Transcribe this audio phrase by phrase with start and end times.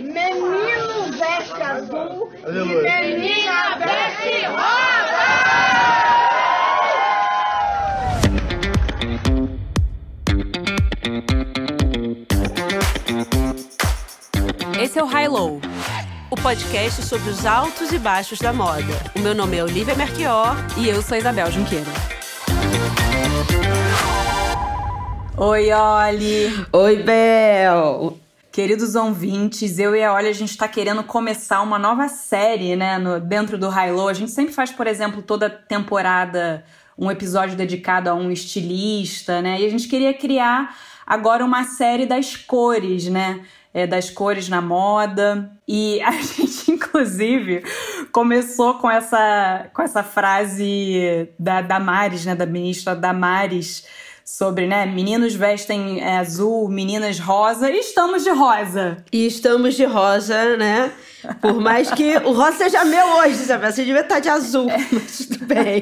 [0.00, 5.28] Menino veste azul e menina veste rosa!
[14.80, 15.60] Esse é o High Low,
[16.30, 18.82] o podcast sobre os altos e baixos da moda.
[19.14, 21.92] O meu nome é Olivia Merquior e eu sou Isabel Junqueira.
[25.36, 26.66] Oi, Oli!
[26.72, 28.29] Oi, Bel!
[28.52, 32.98] Queridos ouvintes, eu e a Olha, a gente está querendo começar uma nova série, né,
[32.98, 34.08] no, dentro do High Low.
[34.08, 36.64] A gente sempre faz, por exemplo, toda temporada
[36.98, 39.60] um episódio dedicado a um estilista, né?
[39.60, 43.40] E a gente queria criar agora uma série das cores, né?
[43.72, 45.48] É, das cores na moda.
[45.66, 47.62] E a gente, inclusive,
[48.10, 52.34] começou com essa, com essa frase da Damares, né?
[52.34, 53.86] Da ministra Damares
[54.30, 58.98] sobre, né, meninos vestem é, azul, meninas rosa, e estamos de rosa.
[59.12, 60.92] E estamos de rosa, né?
[61.42, 64.78] Por mais que o rosa seja meu hoje, Isabel, você devia estar de azul, é.
[64.92, 65.80] mas tudo bem.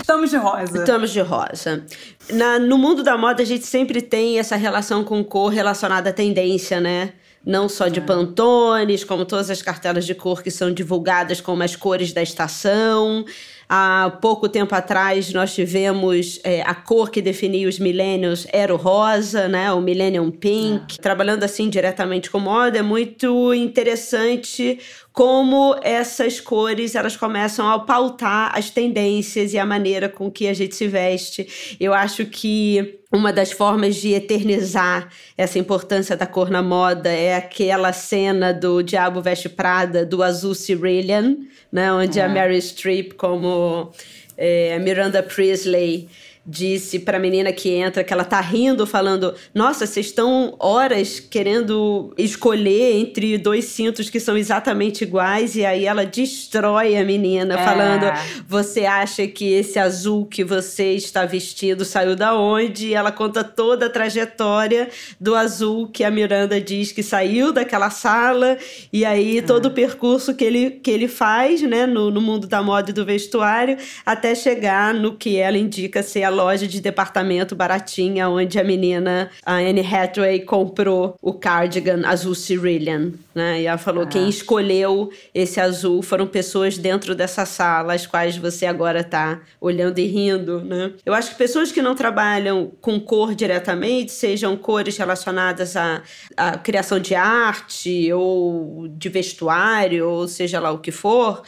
[0.00, 0.78] Estamos de rosa.
[0.78, 1.84] Estamos de rosa.
[2.32, 6.12] Na, no mundo da moda, a gente sempre tem essa relação com cor relacionada à
[6.14, 7.12] tendência, né?
[7.44, 8.02] Não só de é.
[8.02, 13.24] pantones, como todas as cartelas de cor que são divulgadas como as cores da estação.
[13.72, 18.76] Há pouco tempo atrás nós tivemos é, a cor que definia os millennials era o
[18.76, 19.72] rosa, né?
[19.72, 20.96] O Millennium Pink.
[20.98, 21.00] É.
[21.00, 24.76] Trabalhando assim diretamente com moda é muito interessante
[25.20, 30.54] como essas cores elas começam a pautar as tendências e a maneira com que a
[30.54, 31.76] gente se veste.
[31.78, 37.36] Eu acho que uma das formas de eternizar essa importância da cor na moda é
[37.36, 41.36] aquela cena do Diabo Veste Prada, do azul Cerulean,
[41.70, 41.92] né?
[41.92, 43.92] Onde a Mary Streep, como
[44.38, 46.08] é, Miranda Priestley,
[46.46, 51.20] disse para a menina que entra que ela tá rindo, falando: Nossa, vocês estão horas
[51.20, 57.54] querendo escolher entre dois cintos que são exatamente iguais, e aí ela destrói a menina,
[57.54, 57.64] é.
[57.64, 58.06] falando:
[58.48, 62.88] Você acha que esse azul que você está vestido saiu da onde?
[62.88, 64.88] E ela conta toda a trajetória
[65.20, 68.56] do azul que a Miranda diz que saiu daquela sala,
[68.92, 69.42] e aí é.
[69.42, 72.94] todo o percurso que ele, que ele faz, né, no, no mundo da moda e
[72.94, 73.76] do vestuário,
[74.06, 79.54] até chegar no que ela indica ser loja de departamento baratinha onde a menina, a
[79.56, 83.62] Anne Hathaway, comprou o cardigan azul Cerulean, né?
[83.62, 84.06] E ela falou: ah.
[84.06, 89.98] quem escolheu esse azul foram pessoas dentro dessa sala, as quais você agora tá olhando
[89.98, 90.92] e rindo, né?
[91.04, 96.02] Eu acho que pessoas que não trabalham com cor diretamente, sejam cores relacionadas à,
[96.36, 101.42] à criação de arte ou de vestuário, ou seja lá o que for,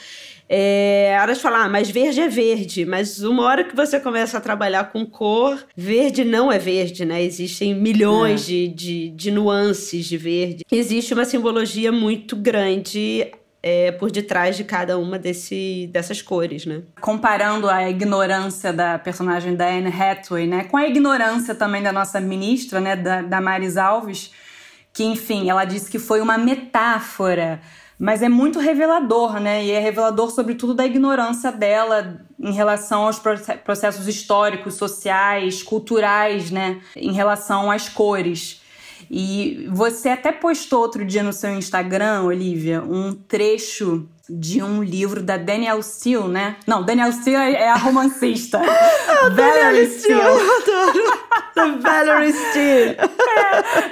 [0.55, 2.85] é, elas falam, ah, mas verde é verde.
[2.85, 7.23] Mas uma hora que você começa a trabalhar com cor, verde não é verde, né?
[7.23, 8.45] Existem milhões é.
[8.45, 10.63] de, de, de nuances de verde.
[10.71, 16.83] Existe uma simbologia muito grande é, por detrás de cada uma desse, dessas cores, né?
[17.01, 22.21] Comparando a ignorância da personagem da Anne Hathaway, né, com a ignorância também da nossa
[22.21, 24.33] ministra, né, da, da Maris Alves,
[24.93, 27.59] que enfim, ela disse que foi uma metáfora
[27.99, 29.65] mas é muito revelador, né?
[29.65, 33.21] E é revelador, sobretudo, da ignorância dela em relação aos
[33.65, 36.81] processos históricos, sociais, culturais, né?
[36.97, 38.61] Em relação às cores.
[39.11, 45.23] E você até postou outro dia no seu Instagram, Olivia, um trecho de um livro
[45.23, 46.57] da Danielle Steele, né?
[46.67, 48.59] Não, Danielle Steele é a romancista.
[49.37, 50.21] Valerie Steele.
[51.55, 52.97] Da Valerie Steele.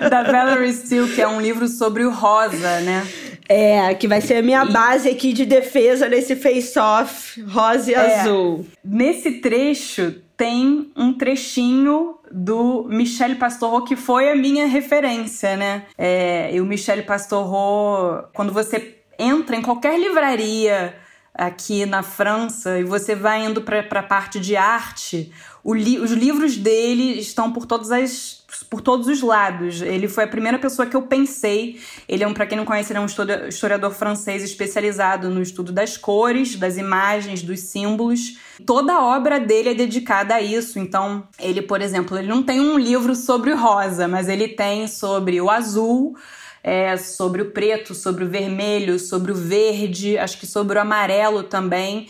[0.01, 3.07] É, da Valerie Steele, que é um livro sobre o rosa, né?
[3.53, 8.21] É, que vai ser a minha base aqui de defesa nesse face-off rosa e é,
[8.21, 8.65] azul.
[8.85, 15.83] Nesse trecho tem um trechinho do Michel Pastorro, que foi a minha referência, né?
[15.99, 20.95] É, e o Michel Pastorro, quando você entra em qualquer livraria
[21.35, 25.33] aqui na França e você vai indo para a parte de arte,
[25.67, 29.81] li os livros dele estão por todas as por todos os lados.
[29.83, 31.81] Ele foi a primeira pessoa que eu pensei.
[32.09, 35.73] Ele é um, para quem não conhece, ele é um historiador francês especializado no estudo
[35.73, 38.39] das cores, das imagens, dos símbolos.
[38.67, 40.79] Toda a obra dele é dedicada a isso.
[40.79, 45.41] Então, ele, por exemplo, ele não tem um livro sobre rosa, mas ele tem sobre
[45.41, 46.17] o azul,
[46.63, 51.43] é, sobre o preto, sobre o vermelho, sobre o verde, acho que sobre o amarelo
[51.43, 52.09] também.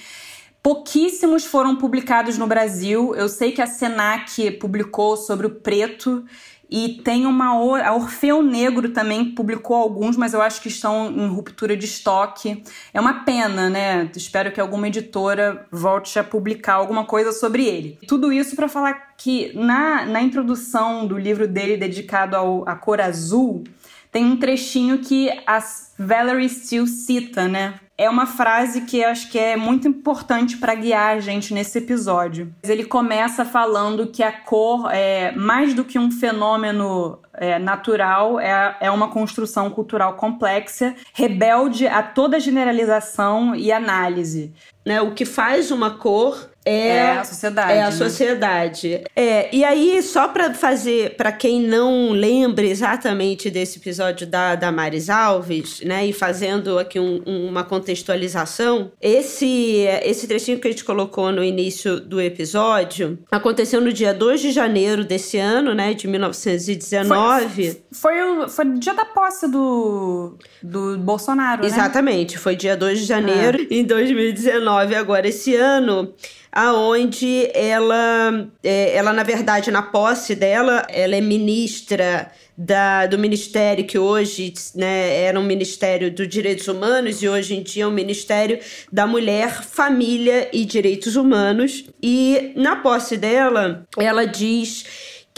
[0.62, 3.14] Pouquíssimos foram publicados no Brasil.
[3.14, 6.22] Eu sei que a Senac publicou sobre o preto
[6.70, 7.48] e tem uma
[7.84, 12.62] a Orfeu Negro também publicou alguns, mas eu acho que estão em ruptura de estoque.
[12.94, 14.08] É uma pena, né?
[14.14, 17.98] Espero que alguma editora volte a publicar alguma coisa sobre ele.
[18.06, 23.00] Tudo isso para falar que na, na introdução do livro dele dedicado ao, à cor
[23.00, 23.64] azul,
[24.12, 25.58] tem um trechinho que a
[25.98, 27.80] Valerie Steele cita, né?
[28.00, 32.50] É uma frase que acho que é muito importante para guiar a gente nesse episódio.
[32.62, 38.74] Ele começa falando que a cor é mais do que um fenômeno é, natural, é,
[38.80, 44.50] é uma construção cultural complexa, rebelde a toda generalização e análise.
[44.86, 47.72] Né, o que faz uma cor é, é, a sociedade.
[47.72, 47.90] É a né?
[47.90, 49.04] sociedade.
[49.16, 54.70] É, e aí, só para fazer, para quem não lembra exatamente desse episódio da, da
[54.70, 60.84] Maris Alves, né, e fazendo aqui um, uma contextualização, esse, esse trechinho que a gente
[60.84, 66.06] colocou no início do episódio aconteceu no dia 2 de janeiro desse ano, né, de
[66.06, 67.82] 1919.
[67.90, 71.66] Foi, foi, o, foi o dia da posse do, do Bolsonaro, né?
[71.66, 72.40] Exatamente, né?
[72.40, 73.74] foi dia 2 de janeiro é.
[73.74, 74.94] em 2019.
[74.94, 76.14] Agora, esse ano
[76.60, 83.86] aonde ela, é, ela na verdade na posse dela, ela é ministra da, do ministério
[83.86, 87.90] que hoje né, era um ministério dos direitos humanos e hoje em dia é um
[87.90, 88.58] ministério
[88.92, 91.86] da mulher, família e direitos humanos.
[92.02, 94.84] E na posse dela, ela diz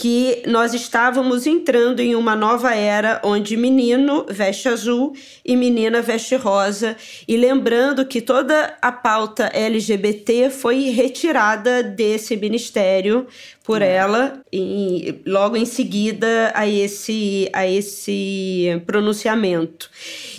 [0.02, 5.12] que nós estávamos entrando em uma nova era onde menino veste azul
[5.44, 6.96] e menina veste rosa.
[7.28, 13.28] E lembrando que toda a pauta LGBT foi retirada desse ministério
[13.64, 13.94] por é.
[13.94, 19.88] ela e logo em seguida a esse a esse pronunciamento.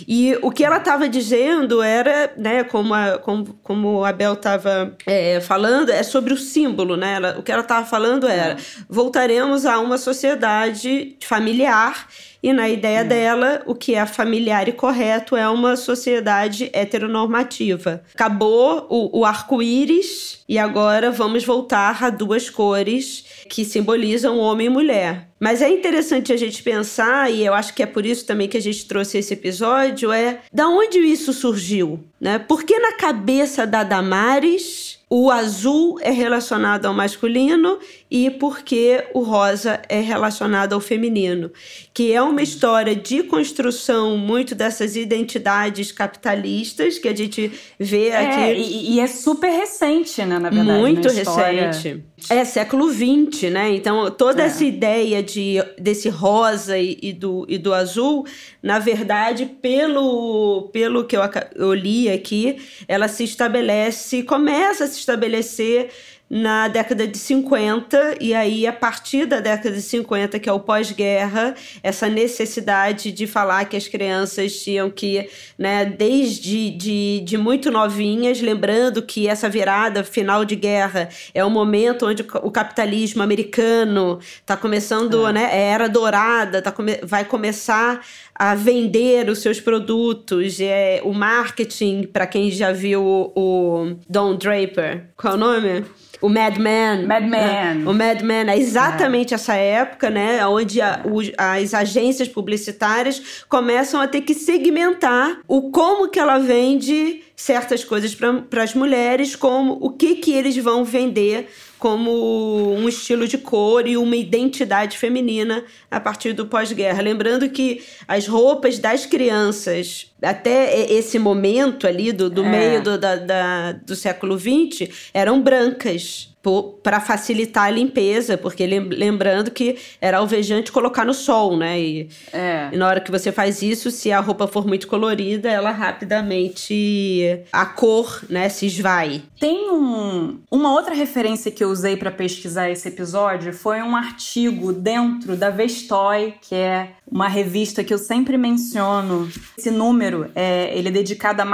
[0.06, 4.94] E o que ela estava dizendo era, né, como a, como, como a Bel estava
[5.06, 7.14] é, falando, é sobre o símbolo, né?
[7.14, 8.56] Ela, o que ela estava falando era:
[8.88, 12.06] voltaremos a uma sociedade familiar
[12.44, 13.04] e na ideia é.
[13.04, 18.02] dela, o que é familiar e correto é uma sociedade heteronormativa.
[18.12, 24.70] Acabou o, o arco-íris e agora vamos voltar a duas cores que simbolizam homem e
[24.70, 25.30] mulher.
[25.38, 28.56] Mas é interessante a gente pensar, e eu acho que é por isso também que
[28.56, 32.38] a gente trouxe esse episódio, é da onde isso surgiu, né?
[32.38, 37.78] Porque na cabeça da Damares o azul é relacionado ao masculino
[38.10, 41.52] e porque o rosa é relacionado ao feminino,
[41.92, 48.16] que é uma história de construção muito dessas identidades capitalistas que a gente vê é,
[48.16, 48.60] aqui.
[48.60, 50.80] E, e, é super recente, né, na verdade.
[50.80, 52.04] Muito recente.
[52.30, 53.74] É século XX, né?
[53.74, 54.46] Então, toda é.
[54.46, 58.26] essa ideia de, desse rosa e, e, do, e do azul,
[58.62, 61.22] na verdade, pelo, pelo que eu,
[61.54, 62.56] eu li aqui,
[62.88, 65.90] ela se estabelece, começa a se estabelecer
[66.28, 70.58] na década de 50, e aí, a partir da década de 50, que é o
[70.58, 75.28] pós-guerra, essa necessidade de falar que as crianças tinham que,
[75.58, 81.50] né, desde de, de muito novinhas, lembrando que essa virada final de guerra é o
[81.50, 85.32] momento onde o capitalismo americano está começando, é.
[85.32, 88.00] né, é era dourada, tá come vai começar
[88.34, 94.36] a vender os seus produtos, é, o marketing, para quem já viu o, o Don
[94.36, 95.84] Draper, qual é o nome?
[96.20, 97.06] O Mad Men.
[97.06, 97.30] Mad Men.
[97.30, 97.84] Né?
[97.86, 99.36] O Mad Men é exatamente é.
[99.36, 100.44] essa época, né?
[100.46, 106.38] Onde a, o, as agências publicitárias começam a ter que segmentar o como que ela
[106.38, 111.48] vende certas coisas para as mulheres, como o que que eles vão vender
[111.78, 117.02] como um estilo de cor e uma identidade feminina a partir do pós-guerra.
[117.02, 122.48] Lembrando que as roupas das crianças, até esse momento ali do, do é.
[122.48, 126.33] meio do, da, da, do século XX, eram brancas
[126.82, 131.80] para facilitar a limpeza, porque lembrando que era alvejante colocar no sol, né?
[131.80, 132.68] E, é.
[132.72, 137.40] e, na hora que você faz isso, se a roupa for muito colorida, ela rapidamente
[137.52, 139.22] a cor, né, se esvai.
[139.40, 144.72] Tem um, uma outra referência que eu usei para pesquisar esse episódio foi um artigo
[144.72, 149.30] dentro da Vestoy, que é uma revista que eu sempre menciono.
[149.56, 151.44] Esse número, é, ele é dedicado a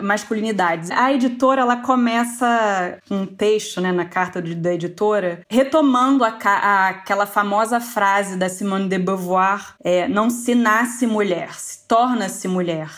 [0.00, 0.90] masculinidades.
[0.90, 6.88] A editora, ela começa um texto, né, na carta de, da editora, retomando a, a,
[6.88, 12.90] aquela famosa frase da Simone de Beauvoir, é, não se nasce mulher, se torna-se mulher.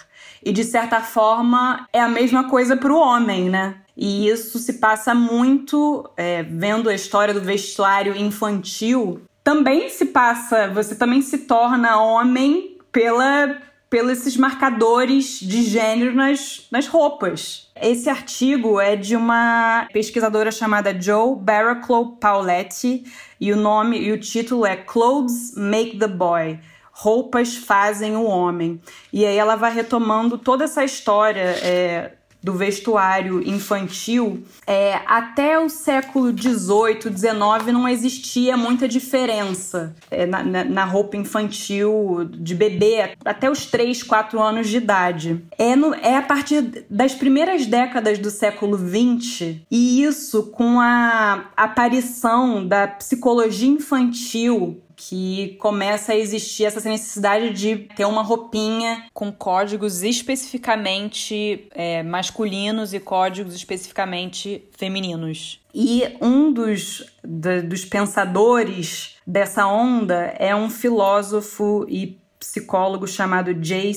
[0.44, 3.76] E de certa forma é a mesma coisa para o homem, né?
[3.96, 10.68] E isso se passa muito é, vendo a história do vestuário infantil também se passa,
[10.68, 13.58] você também se torna homem pela
[13.92, 17.70] pelos esses marcadores de gênero nas, nas roupas.
[17.76, 23.04] Esse artigo é de uma pesquisadora chamada Joe Barraclough Pauletti
[23.38, 26.58] e o nome e o título é Clothes Make the Boy.
[26.90, 28.80] Roupas fazem o homem.
[29.12, 35.68] E aí ela vai retomando toda essa história é, do vestuário infantil, é, até o
[35.68, 43.50] século XVIII, XIX não existia muita diferença é, na, na, roupa infantil de bebê até
[43.50, 45.44] os 3, 4 anos de idade.
[45.56, 51.44] É, no, é a partir das primeiras décadas do século XX, e isso com a
[51.56, 59.32] aparição da psicologia infantil que começa a existir essa necessidade de ter uma roupinha com
[59.32, 65.60] códigos especificamente é, masculinos e códigos especificamente femininos.
[65.74, 73.90] E um dos, dos pensadores dessa onda é um filósofo e psicólogo chamado J.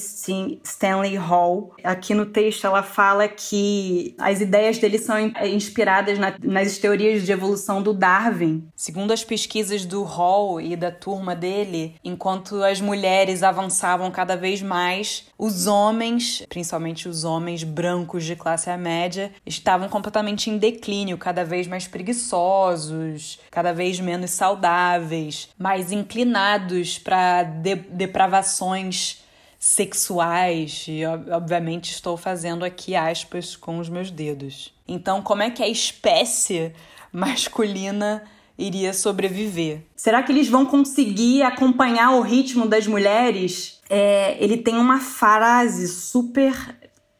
[0.63, 1.73] Stanley Hall.
[1.83, 7.31] Aqui no texto ela fala que as ideias dele são inspiradas na, nas teorias de
[7.31, 8.67] evolução do Darwin.
[8.75, 14.61] Segundo as pesquisas do Hall e da turma dele, enquanto as mulheres avançavam cada vez
[14.61, 21.43] mais, os homens, principalmente os homens brancos de classe média, estavam completamente em declínio, cada
[21.43, 29.23] vez mais preguiçosos, cada vez menos saudáveis, mais inclinados para de depravações
[29.59, 34.73] sexuais, e obviamente estou fazendo aqui aspas com os meus dedos.
[34.87, 36.71] Então, como é que a espécie
[37.11, 38.23] masculina
[38.57, 39.81] iria sobreviver?
[39.95, 43.74] Será que eles vão conseguir acompanhar o ritmo das mulheres?
[43.89, 46.53] É, ele tem uma frase super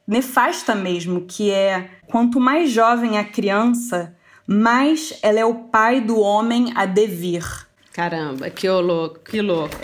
[0.08, 4.16] nefasta mesmo, que é: quanto mais jovem a criança,
[4.48, 7.44] mais ela é o pai do homem a devir.
[7.94, 9.76] Caramba, que louco, que louco.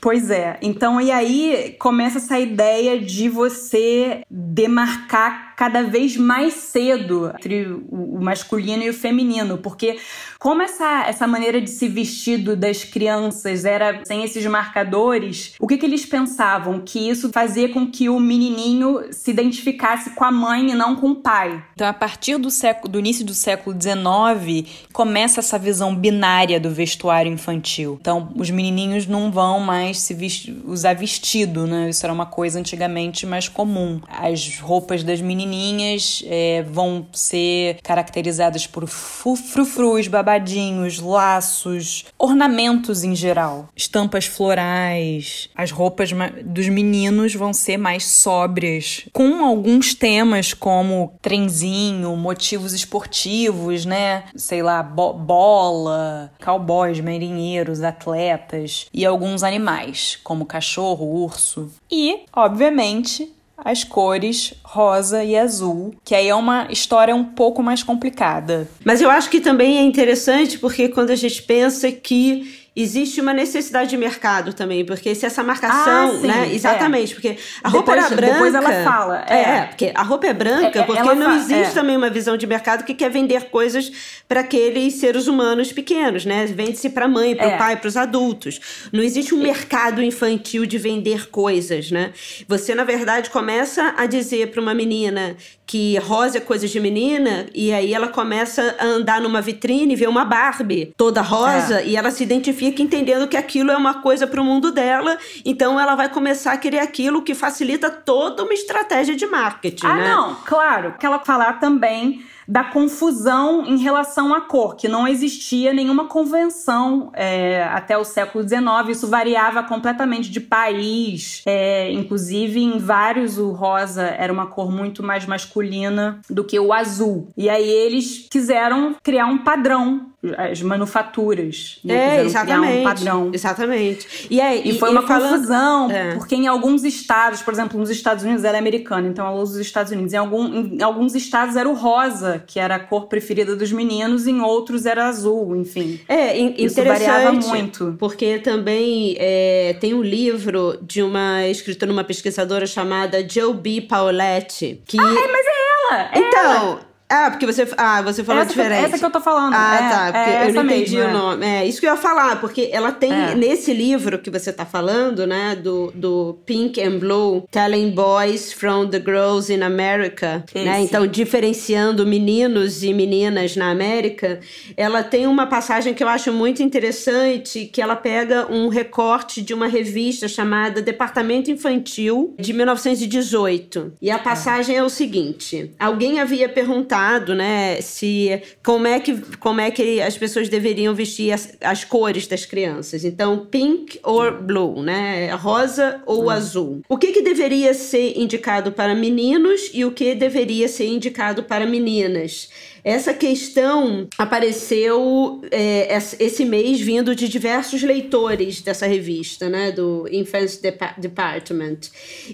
[0.00, 0.58] Pois é.
[0.60, 8.20] Então, e aí começa essa ideia de você demarcar cada vez mais cedo entre o
[8.20, 9.98] masculino e o feminino, porque
[10.42, 15.78] como essa, essa maneira de se vestido das crianças era sem esses marcadores, o que,
[15.78, 16.80] que eles pensavam?
[16.80, 21.10] Que isso fazia com que o menininho se identificasse com a mãe e não com
[21.10, 21.62] o pai.
[21.74, 26.70] Então, a partir do, século, do início do século XIX, começa essa visão binária do
[26.70, 27.98] vestuário infantil.
[28.00, 31.88] Então, os menininhos não vão mais se vestir, usar vestido, né?
[31.88, 34.00] Isso era uma coisa antigamente mais comum.
[34.08, 43.68] As roupas das menininhas é, vão ser caracterizadas por frufrus, babadinhos, laços, ornamentos em geral,
[43.76, 45.48] estampas florais.
[45.54, 46.10] As roupas
[46.44, 54.24] dos meninos vão ser mais sóbrias, com alguns temas como trenzinho, motivos esportivos, né?
[54.34, 61.70] Sei lá, bo bola, cowboys, marinheiros, atletas e alguns animais, como cachorro, urso.
[61.90, 63.32] E, obviamente,
[63.64, 68.68] as cores rosa e azul, que aí é uma história um pouco mais complicada.
[68.84, 73.34] Mas eu acho que também é interessante porque quando a gente pensa que existe uma
[73.34, 76.48] necessidade de mercado também, porque se essa marcação, ah, sim, né?
[76.48, 76.54] É.
[76.54, 77.14] Exatamente, é.
[77.14, 78.32] porque a roupa depois, era branca.
[78.32, 79.24] Depois ela fala.
[79.28, 81.74] É, é porque a roupa é branca, é, porque não existe é.
[81.74, 83.92] também uma visão de mercado que quer vender coisas
[84.26, 86.46] para aqueles seres humanos pequenos, né?
[86.46, 88.88] Vende-se para a mãe, para o pai, para os adultos.
[88.90, 92.12] Não existe um mercado infantil de vender coisas, né?
[92.48, 95.36] Você, na verdade, começa a dizer para uma menina
[95.72, 99.96] que rosa é coisa de menina, e aí ela começa a andar numa vitrine e
[99.96, 103.94] vê uma Barbie toda rosa, e ela se identifica fica entendendo que aquilo é uma
[103.94, 108.44] coisa para o mundo dela, então ela vai começar a querer aquilo que facilita toda
[108.44, 109.86] uma estratégia de marketing.
[109.86, 110.08] Ah, né?
[110.08, 110.94] não, claro.
[111.00, 117.10] Que ela falar também da confusão em relação à cor, que não existia nenhuma convenção
[117.14, 123.52] é, até o século XIX, isso variava completamente de país, é, inclusive em vários o
[123.52, 127.32] rosa era uma cor muito mais masculina do que o azul.
[127.38, 131.80] E aí eles quiseram criar um padrão as manufaturas.
[131.84, 132.18] Né?
[132.18, 132.80] É, exatamente.
[132.80, 133.30] Um padrão.
[133.32, 134.28] Exatamente.
[134.30, 136.14] E, aí, e foi e uma confusão, é.
[136.14, 139.54] porque em alguns estados, por exemplo, nos Estados Unidos ela é americana, então ela usa
[139.54, 140.12] os Estados Unidos.
[140.12, 144.26] Em, algum, em alguns estados era o rosa, que era a cor preferida dos meninos,
[144.26, 146.00] em outros era azul, enfim.
[146.08, 147.96] É, Isso variava muito.
[147.98, 153.82] Porque também é, tem um livro de uma escritora, uma pesquisadora chamada Joe B.
[153.82, 154.82] Pauletti.
[154.86, 154.98] Que...
[154.98, 156.10] Ah, é, mas é ela!
[156.12, 156.52] É então.
[156.52, 156.91] Ela.
[157.12, 158.78] Ah, porque você, ah, você falou essa diferente.
[158.78, 159.52] Que, essa que eu tô falando.
[159.54, 160.04] Ah, é, tá.
[160.06, 161.12] Porque é eu não entendi mesmo, o é.
[161.12, 161.46] nome.
[161.46, 161.66] É.
[161.66, 163.34] isso que eu ia falar, porque ela tem, é.
[163.34, 168.88] nesse livro que você tá falando, né, do, do Pink and Blue, Telling Boys from
[168.88, 170.64] the Girls in America, Esse.
[170.64, 174.40] né, então diferenciando meninos e meninas na América,
[174.74, 179.52] ela tem uma passagem que eu acho muito interessante, que ela pega um recorte de
[179.52, 183.92] uma revista chamada Departamento Infantil, de 1918.
[184.00, 187.01] E a passagem é o seguinte, alguém havia perguntado
[187.34, 192.26] né, se como é que como é que as pessoas deveriam vestir as, as cores
[192.26, 193.04] das crianças.
[193.04, 196.30] Então, pink or blue, né, rosa ou hum.
[196.30, 196.82] azul.
[196.88, 201.66] O que que deveria ser indicado para meninos e o que deveria ser indicado para
[201.66, 202.48] meninas?
[202.84, 210.60] Essa questão apareceu é, esse mês vindo de diversos leitores dessa revista, né, do Infants
[210.98, 211.78] Department.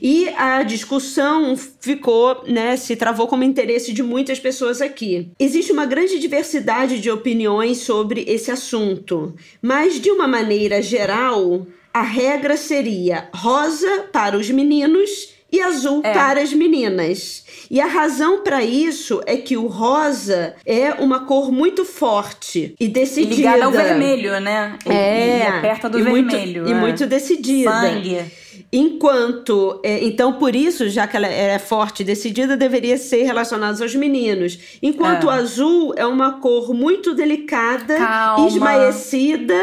[0.01, 5.31] E a discussão ficou, né, se travou como interesse de muitas pessoas aqui.
[5.39, 12.03] Existe uma grande diversidade de opiniões sobre esse assunto, mas de uma maneira geral, a
[12.03, 16.13] regra seria rosa para os meninos e azul é.
[16.13, 17.45] para as meninas.
[17.71, 22.89] E a razão para isso é que o rosa é uma cor muito forte e
[22.89, 23.35] decidida.
[23.35, 24.79] E ligada ao vermelho, né?
[24.87, 25.39] É.
[25.39, 26.63] E, e perto do e vermelho.
[26.63, 26.71] Muito, é.
[26.71, 27.71] E muito decidida.
[27.71, 28.25] Sangue.
[28.73, 33.83] Enquanto, é, então por isso, já que ela é forte e decidida, deveria ser relacionada
[33.83, 34.59] aos meninos.
[34.83, 35.27] Enquanto é.
[35.27, 38.47] o azul é uma cor muito delicada, Calma.
[38.47, 39.59] esmaecida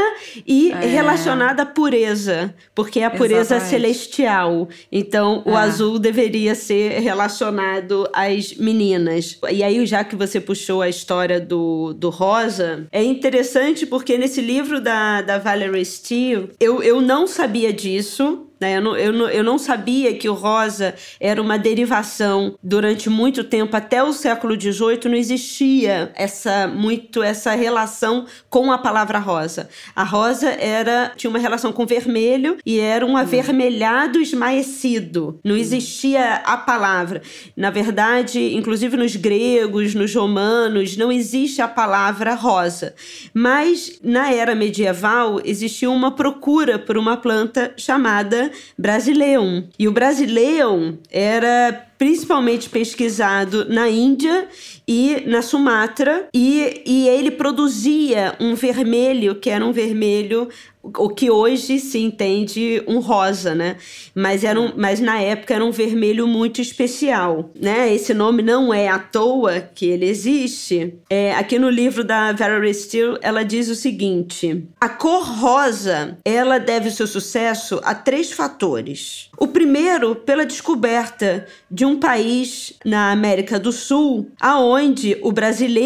[0.46, 0.86] e é.
[0.88, 3.70] relacionada à pureza, porque é a pureza Exatamente.
[3.70, 4.70] celestial.
[4.92, 5.58] Então o é.
[5.58, 9.40] azul deveria ser relacionado às meninas.
[9.52, 14.42] E aí, já que você puxou a história do, do rosa, é interessante porque nesse
[14.42, 18.45] livro da, da Valerie Steele, eu, eu não sabia disso.
[18.60, 18.78] Né?
[18.78, 23.44] Eu, não, eu, não, eu não sabia que o rosa era uma derivação durante muito
[23.44, 29.70] tempo, até o século XVIII, não existia essa muito essa relação com a palavra rosa.
[29.96, 33.18] A rosa era tinha uma relação com vermelho e era um uhum.
[33.18, 35.40] avermelhado esmaecido.
[35.44, 37.22] Não existia a palavra.
[37.56, 42.96] Na verdade, inclusive nos gregos, nos romanos, não existe a palavra rosa.
[43.34, 48.45] Mas na era medieval existia uma procura por uma planta chamada
[48.78, 49.68] Brasileum.
[49.78, 54.48] E o Brasileum era principalmente pesquisado na Índia
[54.88, 60.50] e na Sumatra, e, e ele produzia um vermelho que era um vermelho
[60.98, 63.78] o que hoje se entende um rosa, né?
[64.14, 67.94] Mas, era um, mas na época era um vermelho muito especial, né?
[67.94, 70.96] Esse nome não é à toa que ele existe.
[71.10, 76.60] É, aqui no livro da Valerie Steele, ela diz o seguinte: a cor rosa, ela
[76.60, 79.30] deve seu sucesso a três fatores.
[79.38, 85.86] O primeiro, pela descoberta de um país na América do Sul, aonde o brasileiro,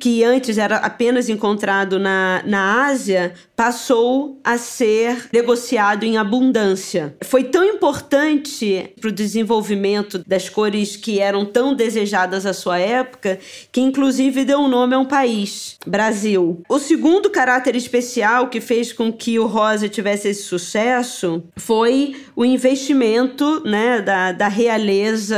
[0.00, 7.16] que antes era apenas encontrado na, na Ásia, passou a ser negociado em abundância.
[7.24, 13.38] Foi tão importante para o desenvolvimento das cores que eram tão desejadas à sua época,
[13.72, 16.62] que inclusive deu um nome a um país, Brasil.
[16.68, 22.44] O segundo caráter especial que fez com que o rosa tivesse esse sucesso foi o
[22.44, 25.36] investimento né, da, da realeza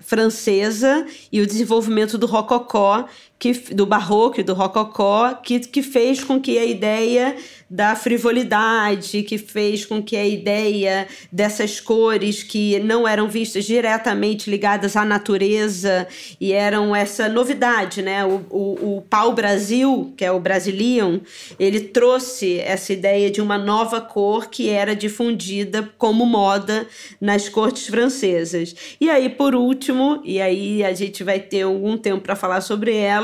[0.00, 3.06] francesa e o desenvolvimento do rococó,
[3.38, 7.36] que, do barroco e do rococó, que, que fez com que a ideia
[7.68, 14.48] da frivolidade, que fez com que a ideia dessas cores que não eram vistas diretamente
[14.48, 16.06] ligadas à natureza
[16.40, 18.24] e eram essa novidade, né?
[18.24, 21.20] O, o, o pau-brasil, que é o Brasilium,
[21.58, 26.86] ele trouxe essa ideia de uma nova cor que era difundida como moda
[27.20, 28.74] nas cortes francesas.
[29.00, 32.94] E aí, por último, e aí a gente vai ter algum tempo para falar sobre
[32.94, 33.23] ela,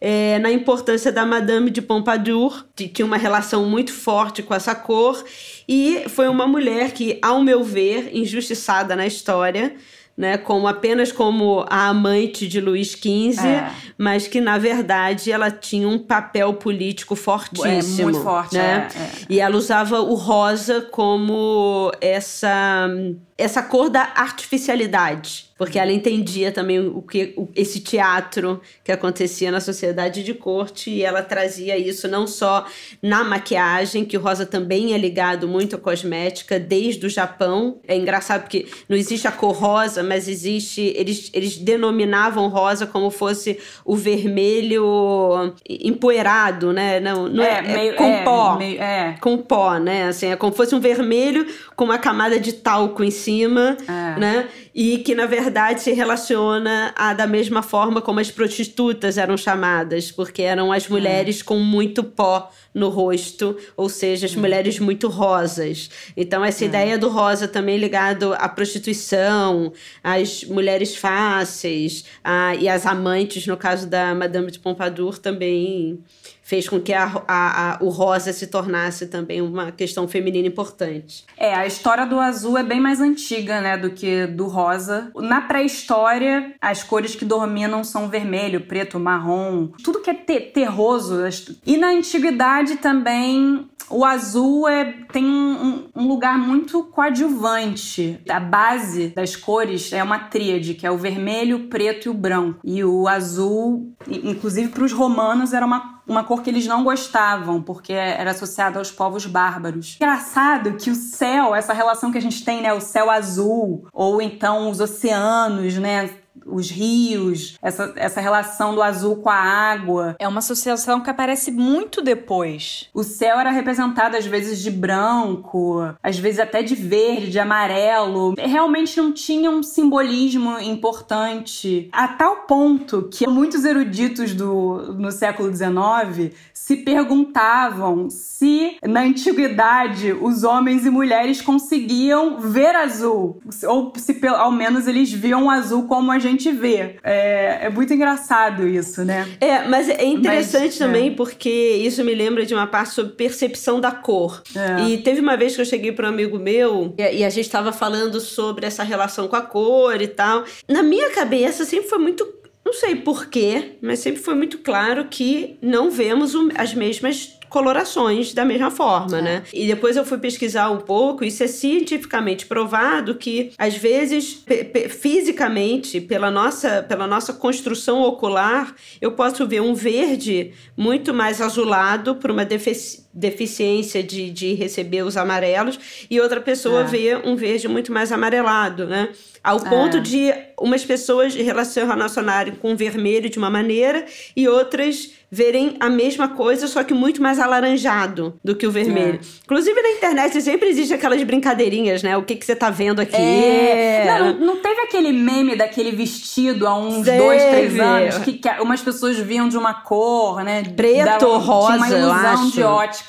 [0.00, 4.74] é, na importância da Madame de Pompadour, que tinha uma relação muito forte com essa
[4.74, 5.24] cor,
[5.68, 9.74] e foi uma mulher que, ao meu ver, injustiçada na história,
[10.16, 13.70] né, como apenas como a amante de Luís XV, é.
[13.96, 18.88] mas que na verdade ela tinha um papel político fortíssimo, é, muito forte, né?
[18.92, 19.10] É, é.
[19.30, 22.90] E ela usava o rosa como essa
[23.38, 29.52] essa cor da artificialidade, porque ela entendia também o que o, esse teatro que acontecia
[29.52, 32.66] na sociedade de corte e ela trazia isso não só
[33.00, 37.78] na maquiagem, que o rosa também é ligado muito à cosmética desde o Japão.
[37.86, 43.08] É engraçado porque não existe a cor rosa, mas existe eles eles denominavam rosa como
[43.08, 46.98] fosse o vermelho empoeirado, né?
[46.98, 49.16] Não, não é, é, meio, com é, pó, meio, é.
[49.20, 50.08] com pó, né?
[50.08, 51.46] Assim, é como fosse um vermelho
[51.76, 54.18] com uma camada de talco em cima cima, é.
[54.18, 54.48] né?
[54.80, 60.12] E que na verdade se relaciona a, da mesma forma como as prostitutas eram chamadas,
[60.12, 61.44] porque eram as mulheres é.
[61.44, 64.40] com muito pó no rosto, ou seja, as hum.
[64.40, 65.90] mulheres muito rosas.
[66.16, 66.68] Então, essa é.
[66.68, 73.56] ideia do rosa também ligado à prostituição, às mulheres fáceis, a, e às amantes, no
[73.56, 75.98] caso da Madame de Pompadour, também
[76.40, 81.24] fez com que a, a, a, o rosa se tornasse também uma questão feminina importante.
[81.36, 85.10] É, a história do azul é bem mais antiga, né, do que do rosa rosa.
[85.16, 91.18] Na pré-história, as cores que dominam são vermelho, preto, marrom, tudo que é te terroso.
[91.66, 98.20] E na antiguidade também o azul é, tem um, um, lugar muito coadjuvante.
[98.28, 102.14] A base das cores é uma tríade, que é o vermelho, o preto e o
[102.14, 102.60] branco.
[102.62, 107.62] E o azul, inclusive para os romanos, era uma uma cor que eles não gostavam,
[107.62, 109.96] porque era associada aos povos bárbaros.
[109.96, 114.20] Engraçado que o céu, essa relação que a gente tem, né, o céu azul, ou
[114.22, 116.10] então os oceanos, né,
[116.50, 120.16] os rios, essa, essa relação do azul com a água.
[120.18, 122.88] É uma associação que aparece muito depois.
[122.94, 128.34] O céu era representado às vezes de branco, às vezes até de verde, de amarelo.
[128.38, 131.88] Realmente não tinha um simbolismo importante.
[131.92, 140.12] A tal ponto que muitos eruditos do, no século XIX se perguntavam se na antiguidade
[140.12, 146.12] os homens e mulheres conseguiam ver azul, ou se ao menos eles viam azul como
[146.12, 146.96] a gente vê.
[147.02, 149.28] É, é muito engraçado isso, né?
[149.40, 151.14] É, mas é interessante mas, também é.
[151.14, 154.42] porque isso me lembra de uma parte sobre percepção da cor.
[154.54, 154.88] É.
[154.88, 157.46] E teve uma vez que eu cheguei para um amigo meu e, e a gente
[157.46, 160.44] estava falando sobre essa relação com a cor e tal.
[160.68, 165.56] Na minha cabeça sempre foi muito não sei porquê, mas sempre foi muito claro que
[165.62, 169.22] não vemos as mesmas colorações da mesma forma, é.
[169.22, 169.42] né?
[169.52, 174.44] E depois eu fui pesquisar um pouco, isso é cientificamente provado que às vezes
[174.90, 182.16] fisicamente, pela nossa, pela nossa construção ocular, eu posso ver um verde muito mais azulado
[182.16, 186.84] por uma defici deficiência de, de receber os amarelos e outra pessoa é.
[186.84, 189.08] vê um verde muito mais amarelado, né?
[189.42, 190.00] Ao ponto é.
[190.00, 194.04] de umas pessoas relacionarem com o vermelho de uma maneira
[194.36, 199.20] e outras verem a mesma coisa, só que muito mais alaranjado do que o vermelho.
[199.22, 199.26] É.
[199.44, 202.16] Inclusive na internet sempre existe aquelas brincadeirinhas, né?
[202.16, 203.16] O que, que você tá vendo aqui?
[203.16, 204.18] É.
[204.20, 207.18] Não, não teve aquele meme daquele vestido há uns Deve.
[207.18, 210.62] dois, três anos que, que, umas pessoas viam de uma cor, né?
[210.62, 212.62] Preto, Dava, rosa, tinha uma ilusão de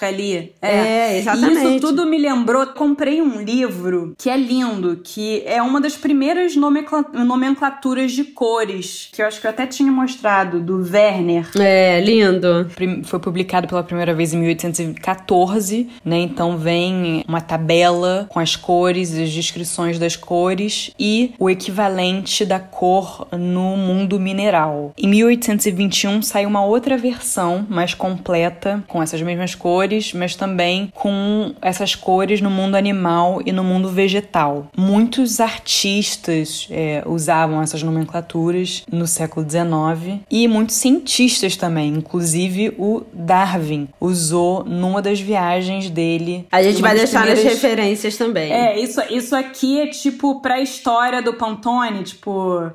[0.06, 0.54] ali.
[0.62, 1.66] É, é exatamente.
[1.66, 2.66] E isso tudo me lembrou.
[2.68, 9.22] Comprei um livro que é lindo, que é uma das primeiras nomenclaturas de cores, que
[9.22, 11.50] eu acho que eu até tinha mostrado, do Werner.
[11.60, 12.70] É, lindo.
[13.04, 16.20] Foi publicado pela primeira vez em 1814, né?
[16.20, 22.60] Então vem uma tabela com as cores, as descrições das cores e o equivalente da
[22.60, 24.94] cor no mundo mineral.
[24.98, 29.79] Em 1821 saiu uma outra versão mais completa com essas mesmas cores,
[30.14, 34.68] mas também com essas cores no mundo animal e no mundo vegetal.
[34.76, 43.04] Muitos artistas é, usavam essas nomenclaturas no século XIX e muitos cientistas também Inclusive, o
[43.14, 46.48] Darwin usou numa das viagens dele.
[46.52, 47.44] A gente vai deixar primeiras...
[47.44, 48.52] nas referências também.
[48.52, 52.72] É, isso, isso aqui é tipo pré-história do Pantone, tipo.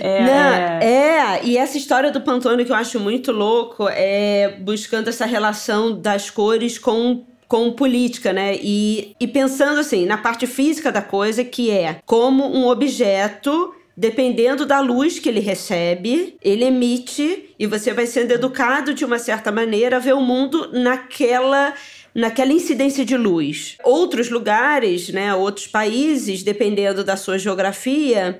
[0.00, 0.24] É...
[0.24, 0.52] Não,
[0.86, 5.98] é, e essa história do Pantone que eu acho muito louco é buscando essa relação
[5.98, 6.41] das cores
[6.78, 8.56] com com política, né?
[8.62, 14.64] E, e pensando assim, na parte física da coisa, que é como um objeto dependendo
[14.64, 19.52] da luz que ele recebe, ele emite e você vai sendo educado de uma certa
[19.52, 21.74] maneira a ver o mundo naquela
[22.14, 23.76] naquela incidência de luz.
[23.84, 28.38] Outros lugares, né, outros países, dependendo da sua geografia,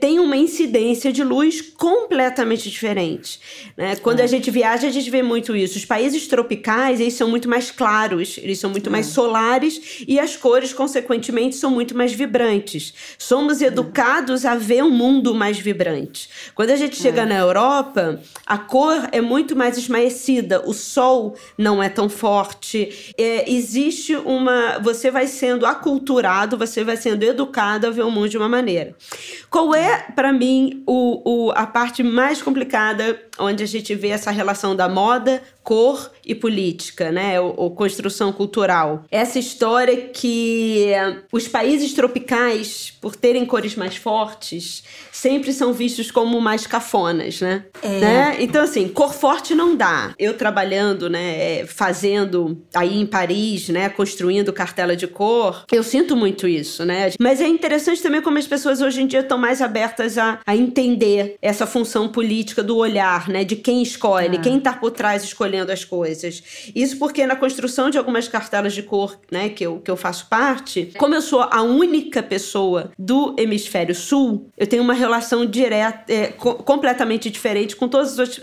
[0.00, 3.40] tem uma incidência de luz completamente diferente.
[3.76, 3.96] Né?
[3.96, 4.24] Quando é.
[4.24, 5.76] a gente viaja, a gente vê muito isso.
[5.76, 8.92] Os países tropicais, eles são muito mais claros, eles são muito é.
[8.92, 12.94] mais solares e as cores, consequentemente, são muito mais vibrantes.
[13.18, 13.66] Somos é.
[13.66, 16.28] educados a ver um mundo mais vibrante.
[16.54, 17.26] Quando a gente chega é.
[17.26, 23.50] na Europa, a cor é muito mais esmaecida, o sol não é tão forte, é,
[23.50, 24.78] existe uma.
[24.78, 28.94] Você vai sendo aculturado, você vai sendo educado a ver o mundo de uma maneira.
[29.48, 34.30] Qual é, para mim, o, o, a parte mais complicada onde a gente vê essa
[34.30, 37.40] relação da moda, cor e política, né?
[37.40, 39.04] Ou, ou, construção cultural.
[39.10, 40.92] Essa história que
[41.32, 47.64] os países tropicais, por terem cores mais fortes, sempre são vistos como mais cafonas, né?
[47.82, 48.00] É.
[48.00, 48.36] né?
[48.40, 50.14] Então, assim, cor forte não dá.
[50.18, 56.48] Eu trabalhando, né, fazendo aí em Paris, né, construindo cartela de cor, eu sinto muito
[56.48, 57.10] isso, né?
[57.20, 60.56] Mas é interessante também como as pessoas hoje em dia estão mais abertas a, a
[60.56, 63.44] entender essa função política do olhar, né?
[63.44, 64.40] De quem escolhe, é.
[64.40, 66.42] quem tá por trás escolhendo as coisas.
[66.74, 70.26] Isso porque na construção de algumas cartelas de cor, né, que eu, que eu faço
[70.28, 76.12] parte, como eu sou a única pessoa do hemisfério sul, eu tenho uma relação direta,
[76.12, 78.40] é, co completamente diferente com todas as,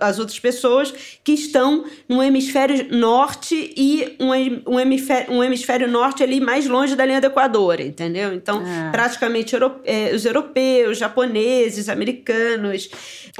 [0.00, 0.92] as outras pessoas
[1.24, 6.94] que estão no hemisfério norte e um, um, hemisfério, um hemisfério norte ali mais longe
[6.94, 8.32] da linha do Equador, entendeu?
[8.34, 8.90] Então, é.
[8.90, 12.90] praticamente é, os europeus, japoneses, americanos.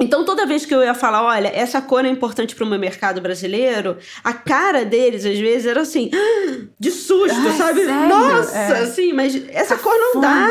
[0.00, 2.78] Então, toda vez que eu ia falar, olha, essa cor é importante para o meu
[2.78, 6.10] mercado brasileiro, a cara deles, às vezes, era assim,
[6.78, 7.84] de susto, Ai, sabe?
[7.84, 8.08] Sério?
[8.08, 8.82] Nossa, é.
[8.82, 10.48] assim, mas essa tá cor não dá.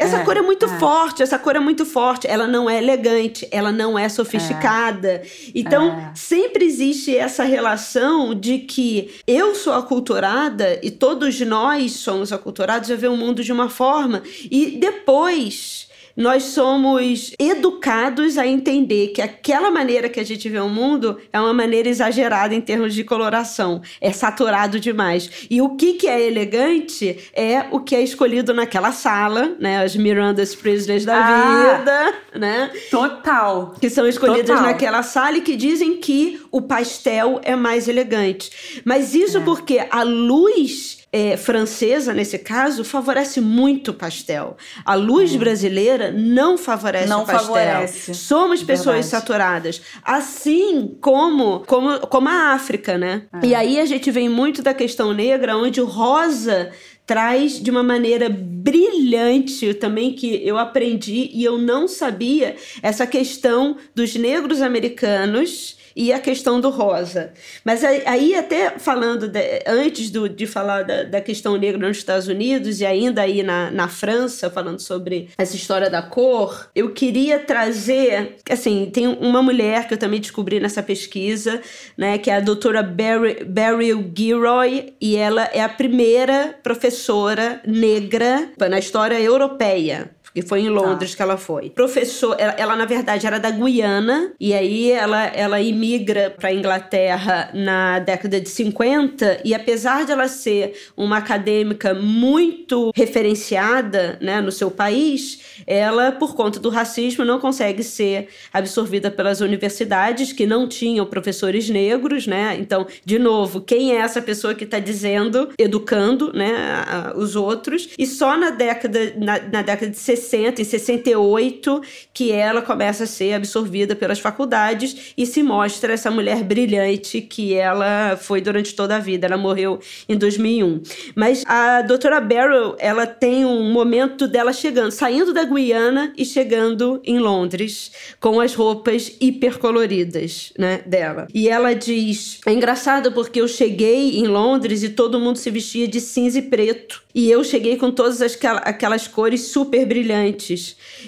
[0.00, 0.78] Essa é, cor é muito é.
[0.78, 2.26] forte, essa cor é muito forte.
[2.26, 5.08] Ela não é elegante, ela não é sofisticada.
[5.08, 5.22] É.
[5.54, 6.12] Então, é.
[6.14, 12.96] sempre existe essa relação de que eu sou aculturada e todos nós somos aculturados a
[12.96, 14.22] ver o mundo de uma forma.
[14.50, 20.68] E depois nós somos educados a entender que aquela maneira que a gente vê o
[20.68, 25.46] mundo é uma maneira exagerada em termos de coloração, é saturado demais.
[25.50, 29.82] E o que, que é elegante é o que é escolhido naquela sala, né?
[29.82, 32.70] As Miranda Prisleys da ah, vida, né?
[32.90, 33.74] Total.
[33.80, 34.62] Que são escolhidas total.
[34.62, 38.82] naquela sala e que dizem que o pastel é mais elegante.
[38.84, 39.40] Mas isso é.
[39.40, 44.56] porque a luz é, francesa, nesse caso, favorece muito o pastel.
[44.84, 45.38] A luz uhum.
[45.38, 47.46] brasileira não favorece não o pastel.
[47.46, 48.14] Favorece.
[48.14, 49.06] Somos pessoas Verdade.
[49.08, 49.82] saturadas.
[50.04, 53.22] Assim como, como, como a África, né?
[53.42, 53.46] É.
[53.46, 56.70] E aí a gente vem muito da questão negra, onde o rosa
[57.04, 63.76] traz de uma maneira brilhante também que eu aprendi e eu não sabia essa questão
[63.96, 67.32] dos negros americanos e a questão do rosa.
[67.64, 72.28] Mas aí, até falando, de, antes do, de falar da, da, questão negra nos Estados
[72.28, 77.38] Unidos e ainda aí na, na França, falando sobre essa história da cor, eu queria
[77.38, 81.60] trazer, assim, tem uma mulher que eu também descobri nessa pesquisa,
[81.96, 88.50] né, que é a doutora Beryl, Beryl Gilroy, e ela é a primeira professora negra
[88.68, 91.16] na história europeia porque foi em Londres tá.
[91.16, 91.70] que ela foi.
[91.70, 97.50] Professor, ela, ela, na verdade era da Guiana e aí ela ela imigra para Inglaterra
[97.52, 104.52] na década de 50 e apesar de ela ser uma acadêmica muito referenciada, né, no
[104.52, 110.68] seu país, ela por conta do racismo não consegue ser absorvida pelas universidades que não
[110.68, 112.56] tinham professores negros, né?
[112.58, 116.84] Então, de novo, quem é essa pessoa que está dizendo, educando, né,
[117.16, 117.88] os outros?
[117.98, 121.80] E só na década na, na década de 60 60, em 68,
[122.12, 127.54] que ela começa a ser absorvida pelas faculdades e se mostra essa mulher brilhante que
[127.54, 129.26] ela foi durante toda a vida.
[129.26, 130.82] Ela morreu em 2001.
[131.14, 137.00] Mas a doutora Barrow, ela tem um momento dela chegando, saindo da Guiana e chegando
[137.04, 141.26] em Londres com as roupas hipercoloridas, né, dela.
[141.32, 145.88] E ela diz: "É engraçado porque eu cheguei em Londres e todo mundo se vestia
[145.88, 150.09] de cinza e preto e eu cheguei com todas aquelas cores super brilhantes.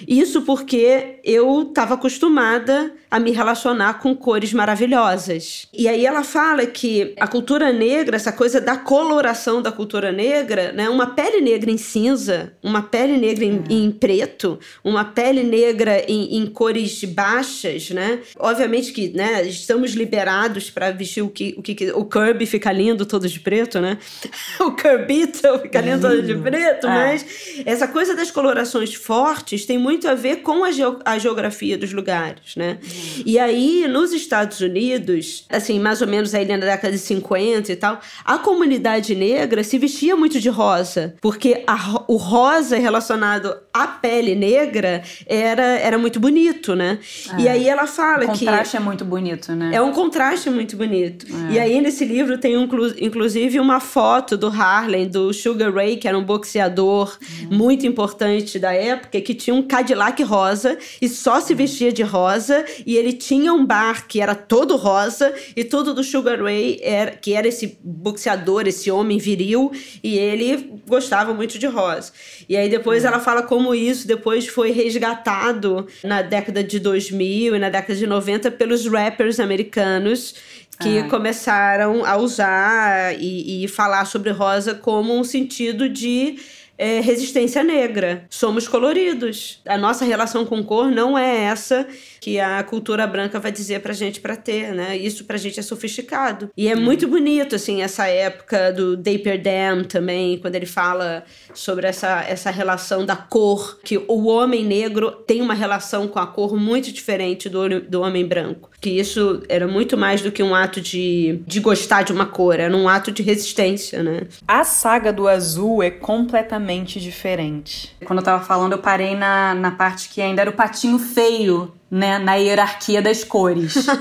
[0.07, 5.67] Isso porque eu estava acostumada a me relacionar com cores maravilhosas.
[5.71, 10.71] E aí ela fala que a cultura negra, essa coisa da coloração da cultura negra,
[10.71, 13.73] né, uma pele negra em cinza, uma pele negra em, é.
[13.73, 18.19] em preto, uma pele negra em, em, cores baixas, né?
[18.39, 23.05] Obviamente que, né, estamos liberados para vestir o que o que o Kirby fica lindo
[23.05, 23.99] todo de preto, né?
[24.59, 26.89] o Kirbito fica lindo todo de preto, é.
[26.89, 27.25] mas
[27.63, 30.69] essa coisa das colorações fortes tem muito a ver com a,
[31.05, 32.77] a geografia dos lugares, né?
[33.25, 37.75] E aí, nos Estados Unidos, assim, mais ou menos aí na década de 50 e
[37.75, 43.87] tal, a comunidade negra se vestia muito de rosa, porque a, o rosa relacionado à
[43.87, 46.99] pele negra era, era muito bonito, né?
[47.37, 47.41] É.
[47.41, 48.43] E aí ela fala que...
[48.43, 49.71] O contraste é muito bonito, né?
[49.73, 51.25] É um contraste muito bonito.
[51.49, 51.53] É.
[51.53, 52.67] E aí, nesse livro, tem um,
[52.99, 57.57] inclusive uma foto do Harlem, do Sugar Ray, que era um boxeador uhum.
[57.57, 62.65] muito importante da época, que tinha um Cadillac rosa e só se vestia de rosa,
[62.85, 67.11] e ele tinha um bar que era todo rosa e tudo do Sugar Ray, era,
[67.11, 69.71] que era esse boxeador, esse homem viril,
[70.03, 72.11] e ele gostava muito de rosa.
[72.47, 77.59] E aí depois ela fala como isso depois foi resgatado na década de 2000 e
[77.59, 80.35] na década de 90 pelos rappers americanos
[80.79, 81.07] que ah.
[81.07, 86.37] começaram a usar e, e falar sobre rosa como um sentido de
[86.77, 88.25] é, resistência negra.
[88.29, 89.61] Somos coloridos.
[89.65, 91.87] A nossa relação com cor não é essa
[92.19, 94.97] que a cultura branca vai dizer pra gente pra ter, né?
[94.97, 96.49] Isso pra gente é sofisticado.
[96.55, 101.87] E é muito bonito, assim, essa época do Daper Dam também, quando ele fala sobre
[101.87, 106.55] essa, essa relação da cor, que o homem negro tem uma relação com a cor
[106.55, 108.71] muito diferente do, do homem branco.
[108.79, 112.59] Que isso era muito mais do que um ato de, de gostar de uma cor,
[112.59, 114.21] era um ato de resistência, né?
[114.47, 116.62] A saga do azul é completamente
[116.99, 117.95] diferente.
[118.05, 121.71] Quando eu tava falando, eu parei na, na parte que ainda era o patinho feio
[121.89, 123.85] né, na hierarquia das cores.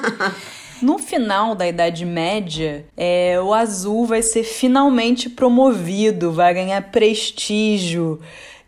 [0.82, 8.18] No final da Idade Média, é, o azul vai ser finalmente promovido, vai ganhar prestígio.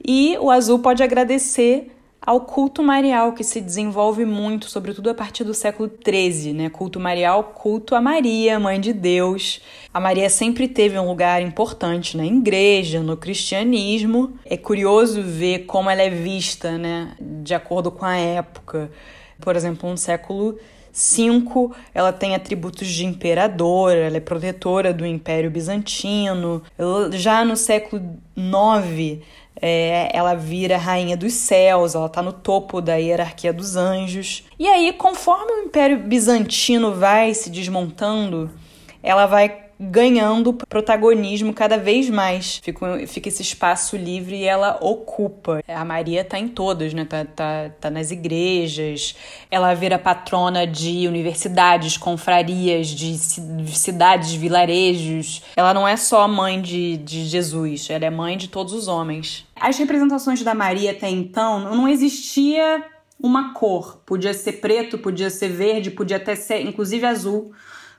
[0.07, 1.94] E o azul pode agradecer
[2.27, 6.71] ao culto marial, que se desenvolve muito, sobretudo a partir do século XIII, né?
[6.71, 9.61] Culto marial, culto a Maria, mãe de Deus.
[9.93, 14.33] A Maria sempre teve um lugar importante na igreja, no cristianismo.
[14.45, 17.15] É curioso ver como ela é vista, né?
[17.21, 18.91] De acordo com a época.
[19.39, 20.59] Por exemplo, no século
[20.95, 26.63] V, ela tem atributos de imperadora, ela é protetora do Império Bizantino.
[27.13, 28.01] Já no século
[28.37, 29.21] IX,
[29.67, 34.45] é, ela vira rainha dos céus, ela está no topo da hierarquia dos anjos.
[34.59, 38.51] E aí, conforme o Império Bizantino vai se desmontando,
[39.03, 42.61] ela vai ganhando protagonismo cada vez mais.
[42.63, 45.63] Fica, fica esse espaço livre e ela ocupa.
[45.67, 47.05] A Maria tá em todas, né?
[47.05, 49.15] Tá, tá, tá nas igrejas.
[49.51, 55.43] Ela vira patrona de universidades, confrarias, de cidades, vilarejos.
[55.57, 59.47] Ela não é só mãe de, de Jesus, ela é mãe de todos os homens.
[59.57, 62.85] As representações da Maria até então não existia
[63.21, 64.03] uma cor.
[64.05, 67.53] Podia ser preto, podia ser verde, podia até ser inclusive azul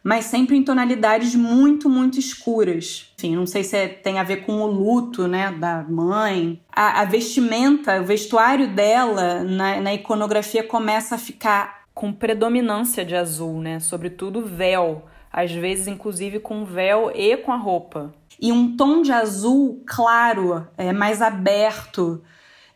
[0.06, 3.12] mas sempre em tonalidades muito, muito escuras.
[3.18, 6.62] Enfim, não sei se é, tem a ver com o luto, né, da mãe.
[6.72, 13.16] A, a vestimenta, o vestuário dela na, na iconografia começa a ficar com predominância de
[13.16, 18.14] azul, né, sobretudo véu, às vezes inclusive com véu e com a roupa.
[18.40, 22.22] E um tom de azul claro, é, mais aberto.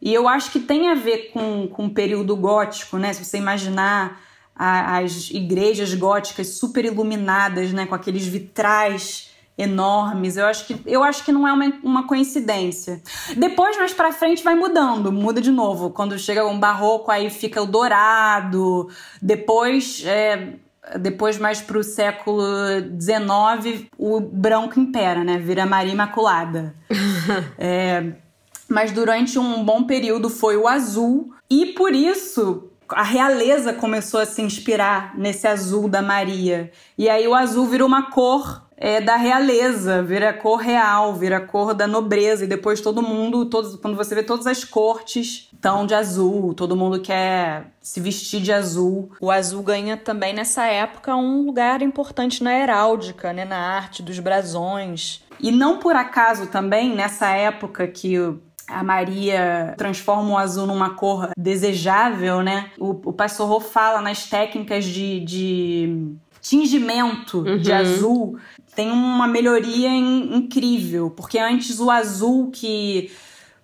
[0.01, 3.13] E eu acho que tem a ver com, com o período gótico, né?
[3.13, 4.19] Se você imaginar
[4.61, 10.35] as igrejas góticas super iluminadas, né, com aqueles vitrais enormes.
[10.35, 13.01] Eu acho que, eu acho que não é uma, uma coincidência.
[13.37, 15.89] Depois, mais para frente, vai mudando, muda de novo.
[15.91, 18.89] Quando chega um barroco, aí fica o dourado.
[19.21, 20.55] Depois, é,
[20.99, 22.43] depois mais para o século
[22.99, 25.37] XIX, o branco impera, né?
[25.37, 26.75] Vira Maria Imaculada.
[27.57, 28.13] é,
[28.67, 31.33] mas durante um bom período foi o azul.
[31.49, 36.71] E por isso, a realeza começou a se inspirar nesse azul da Maria.
[36.97, 41.73] E aí o azul virou uma cor é, da realeza, vira cor real, vira cor
[41.73, 42.45] da nobreza.
[42.45, 46.77] E depois todo mundo, todos, quando você vê todas as cortes estão de azul, todo
[46.77, 49.11] mundo quer se vestir de azul.
[49.19, 54.17] O azul ganha também nessa época um lugar importante na heráldica, né, na arte dos
[54.19, 55.21] brasões.
[55.41, 58.17] E não por acaso também, nessa época que
[58.69, 62.71] a Maria transforma o azul numa cor desejável, né?
[62.77, 67.57] O, o pastor Rô fala nas técnicas de, de tingimento uhum.
[67.57, 68.37] de azul
[68.75, 73.11] tem uma melhoria in, incrível, porque antes o azul que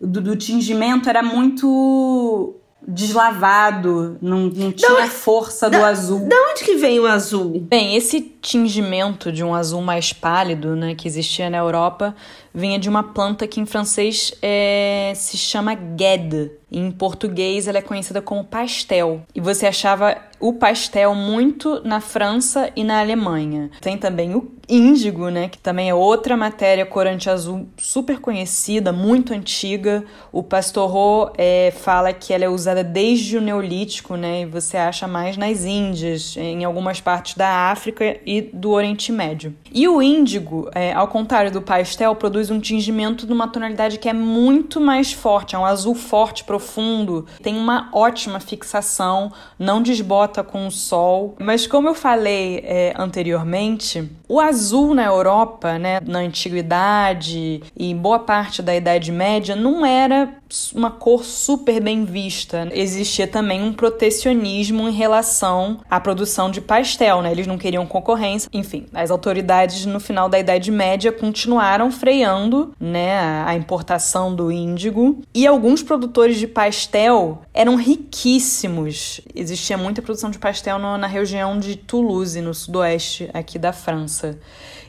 [0.02, 2.56] do, do tingimento era muito
[2.88, 6.28] deslavado, não, não tinha da, força do azul.
[6.28, 7.60] Da onde que vem o azul?
[7.60, 12.16] Bem, esse tingimento de um azul mais pálido, né, que existia na Europa,
[12.56, 16.52] vinha de uma planta que em francês é, se chama guede.
[16.72, 19.22] Em português ela é conhecida como pastel.
[19.34, 23.70] E você achava o pastel muito na França e na Alemanha.
[23.82, 29.34] Tem também o índigo, né, que também é outra matéria corante azul super conhecida, muito
[29.34, 30.04] antiga.
[30.32, 35.08] O Pastorro é, fala que ela é usada desde o Neolítico, né, e você acha
[35.08, 39.56] mais nas Índias, em algumas partes da África e do Oriente Médio.
[39.72, 44.10] E o índigo, é, ao contrário do pastel, produz um tingimento de uma tonalidade que
[44.10, 50.44] é muito mais forte, é um azul forte, profundo, tem uma ótima fixação, não desbota
[50.44, 51.36] com o sol.
[51.40, 58.20] Mas como eu falei é, anteriormente, o azul na Europa, né, na antiguidade e boa
[58.20, 60.34] parte da Idade Média, não era
[60.74, 62.68] uma cor super bem vista.
[62.72, 67.32] Existia também um protecionismo em relação à produção de pastel, né?
[67.32, 68.50] Eles não queriam concorrência.
[68.54, 75.22] Enfim, as autoridades no final da Idade Média continuaram freando, né, a importação do índigo
[75.34, 79.22] e alguns produtores de pastel eram riquíssimos.
[79.34, 84.38] Existia muita produção de pastel no, na região de Toulouse, no sudoeste aqui da França.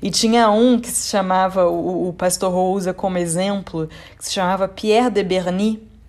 [0.03, 4.69] E tinha um que se chamava, o, o pastor usa como exemplo, que se chamava
[4.69, 5.23] Pierre de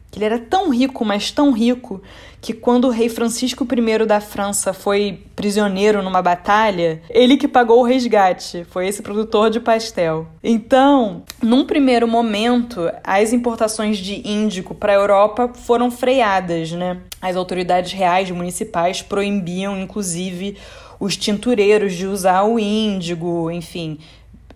[0.09, 2.01] Que ele era tão rico, mas tão rico,
[2.41, 7.81] que quando o rei Francisco I da França foi prisioneiro numa batalha, ele que pagou
[7.81, 10.27] o resgate, foi esse produtor de pastel.
[10.43, 16.97] Então, num primeiro momento, as importações de índico para a Europa foram freadas, né?
[17.21, 20.57] As autoridades reais municipais proibiam, inclusive,
[20.99, 23.99] os tintureiros de usar o índigo, enfim,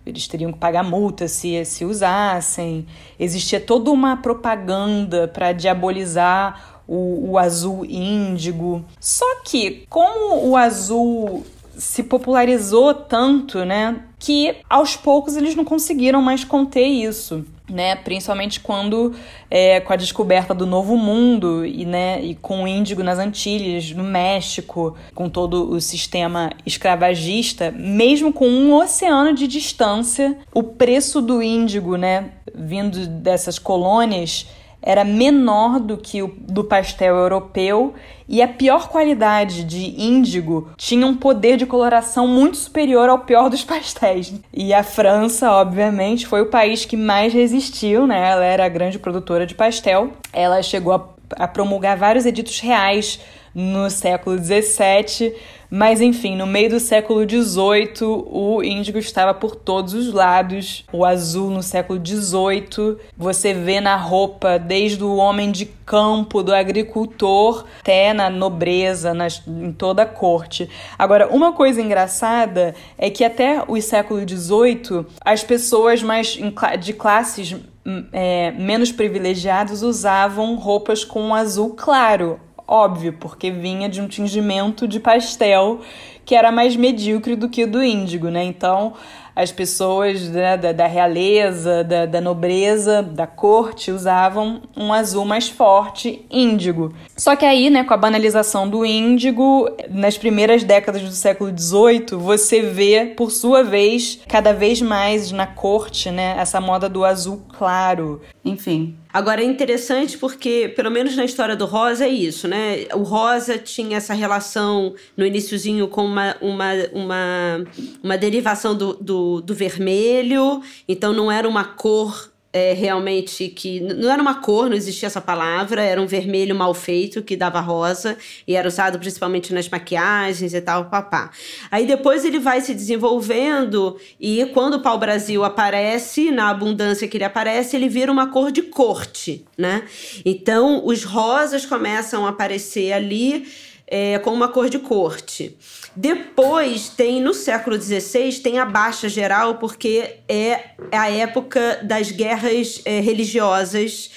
[0.06, 2.86] eles teriam que pagar multa se, se usassem.
[3.20, 8.84] Existia toda uma propaganda para diabolizar o, o azul índigo.
[9.00, 11.46] Só que, como o azul
[11.78, 17.96] se popularizou tanto, né, que aos poucos eles não conseguiram mais conter isso né?
[17.96, 19.16] Principalmente quando
[19.50, 23.92] é, com a descoberta do Novo Mundo e, né, e com o índigo nas Antilhas,
[23.92, 31.22] no México, com todo o sistema escravagista, mesmo com um oceano de distância, o preço
[31.22, 34.48] do índigo, né, vindo dessas colônias
[34.82, 37.94] era menor do que o do pastel europeu
[38.32, 43.50] e a pior qualidade de índigo tinha um poder de coloração muito superior ao pior
[43.50, 44.34] dos pastéis.
[44.54, 48.30] E a França, obviamente, foi o país que mais resistiu, né?
[48.32, 50.12] Ela era a grande produtora de pastel.
[50.32, 51.10] Ela chegou a,
[51.44, 53.20] a promulgar vários editos reais
[53.54, 55.34] no século XVII
[55.74, 60.84] mas enfim, no meio do século XVIII, o índigo estava por todos os lados.
[60.92, 66.54] O azul no século XVIII, você vê na roupa desde o homem de campo, do
[66.54, 70.70] agricultor, até na nobreza, nas, em toda a corte.
[71.00, 76.38] Agora, uma coisa engraçada é que até o século XVIII, as pessoas mais
[76.82, 82.42] de classes hum, é, menos privilegiadas usavam roupas com azul claro
[82.74, 85.82] Óbvio, porque vinha de um tingimento de pastel
[86.24, 88.46] que era mais medíocre do que o do índigo, né?
[88.46, 88.94] Então,
[89.36, 95.50] as pessoas né, da, da, realeza, da, da, nobreza, da corte usavam um azul mais
[95.50, 96.94] forte, índigo.
[97.18, 102.18] Só que aí, né, com a banalização do índigo, nas primeiras décadas do século XVIII,
[102.18, 107.42] você vê, por sua vez, cada vez mais na corte, né, essa moda do azul
[107.58, 108.22] claro.
[108.46, 112.86] Enfim, Agora é interessante porque, pelo menos na história do Rosa, é isso, né?
[112.94, 117.66] O Rosa tinha essa relação no iníciozinho com uma, uma, uma,
[118.02, 124.12] uma derivação do, do, do vermelho, então não era uma cor é, realmente que não
[124.12, 128.18] era uma cor, não existia essa palavra, era um vermelho mal feito que dava rosa
[128.48, 131.32] e era usado principalmente nas maquiagens e tal, papá.
[131.70, 137.24] Aí depois ele vai se desenvolvendo e quando o pau-brasil aparece, na abundância que ele
[137.24, 139.84] aparece, ele vira uma cor de corte, né?
[140.26, 143.48] Então os rosas começam a aparecer ali
[143.92, 145.58] é, com uma cor de corte.
[145.94, 152.82] Depois tem, no século XVI, tem a baixa geral, porque é a época das guerras
[152.86, 154.10] é, religiosas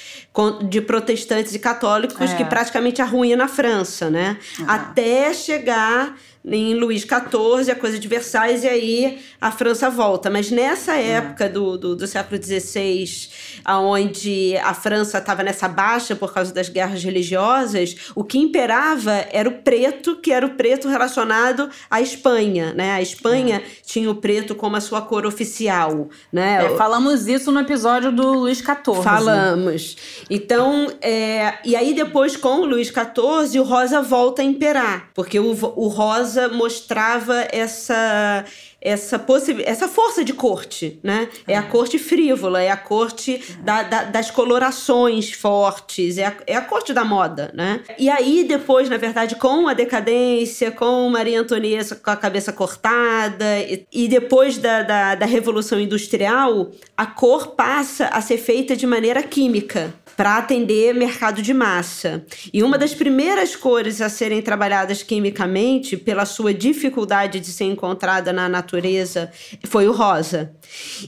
[0.69, 2.37] de protestantes e católicos é.
[2.37, 4.39] que praticamente arruína a França, né?
[4.61, 4.67] Uhum.
[4.69, 6.17] Até chegar
[6.47, 10.29] em Luís XIV, a coisa de Versailles, e aí a França volta.
[10.29, 11.13] Mas nessa é.
[11.13, 13.29] época do, do, do século XVI,
[13.67, 19.49] onde a França estava nessa baixa por causa das guerras religiosas, o que imperava era
[19.49, 22.75] o preto, que era o preto relacionado à Espanha.
[22.75, 22.93] Né?
[22.93, 23.83] A Espanha é.
[23.83, 26.11] tinha o preto como a sua cor oficial.
[26.31, 26.67] Né?
[26.67, 29.03] É, falamos isso no episódio do Luís XIV.
[29.03, 29.97] Falamos.
[30.29, 35.41] Então, é, e aí depois com o Luís XIV, o rosa volta a imperar, porque
[35.41, 38.45] o, o rosa Rosa mostrava essa
[38.85, 39.25] essa,
[39.65, 41.27] essa força de corte, né?
[41.49, 46.55] É a corte frívola, é a corte da, da, das colorações fortes, é a, é
[46.55, 47.81] a corte da moda, né?
[47.99, 53.59] E aí, depois, na verdade, com a decadência, com Maria Antonieta com a cabeça cortada,
[53.61, 58.87] e, e depois da, da, da Revolução Industrial, a cor passa a ser feita de
[58.87, 62.25] maneira química para atender mercado de massa.
[62.53, 68.33] E uma das primeiras cores a serem trabalhadas quimicamente, pela sua dificuldade de ser encontrada
[68.33, 69.31] na natureza,
[69.65, 70.53] foi o rosa.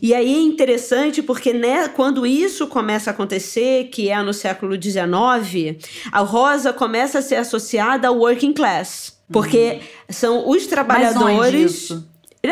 [0.01, 4.75] E aí é interessante porque né, quando isso começa a acontecer, que é no século
[4.81, 5.77] XIX,
[6.11, 9.17] a rosa começa a ser associada ao working class.
[9.31, 9.81] Porque uhum.
[10.09, 11.93] são os trabalhadores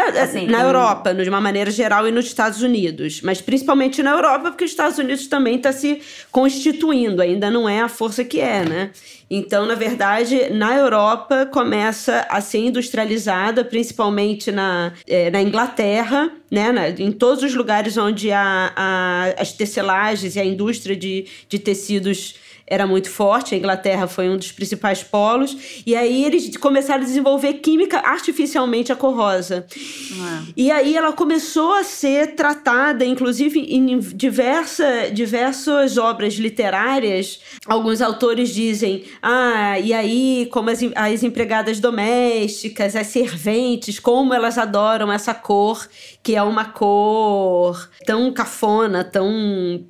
[0.01, 3.21] Assim, na Europa, de uma maneira geral, e nos Estados Unidos.
[3.23, 7.81] Mas principalmente na Europa, porque os Estados Unidos também está se constituindo, ainda não é
[7.81, 8.91] a força que é, né?
[9.31, 16.71] Então, na verdade, na Europa começa a ser industrializada, principalmente na, é, na Inglaterra, né,
[16.71, 21.59] na, em todos os lugares onde a, a, as tecelagens e a indústria de, de
[21.59, 22.37] tecidos
[22.67, 27.05] era muito forte, a Inglaterra foi um dos principais polos, e aí eles começaram a
[27.05, 29.67] desenvolver química artificialmente a cor rosa.
[29.71, 30.53] É.
[30.57, 37.41] E aí ela começou a ser tratada, inclusive em diversa, diversas obras literárias.
[37.67, 44.57] Alguns autores dizem, ah, e aí como as, as empregadas domésticas, as serventes, como elas
[44.57, 45.87] adoram essa cor,
[46.23, 49.31] que é uma cor tão cafona, tão,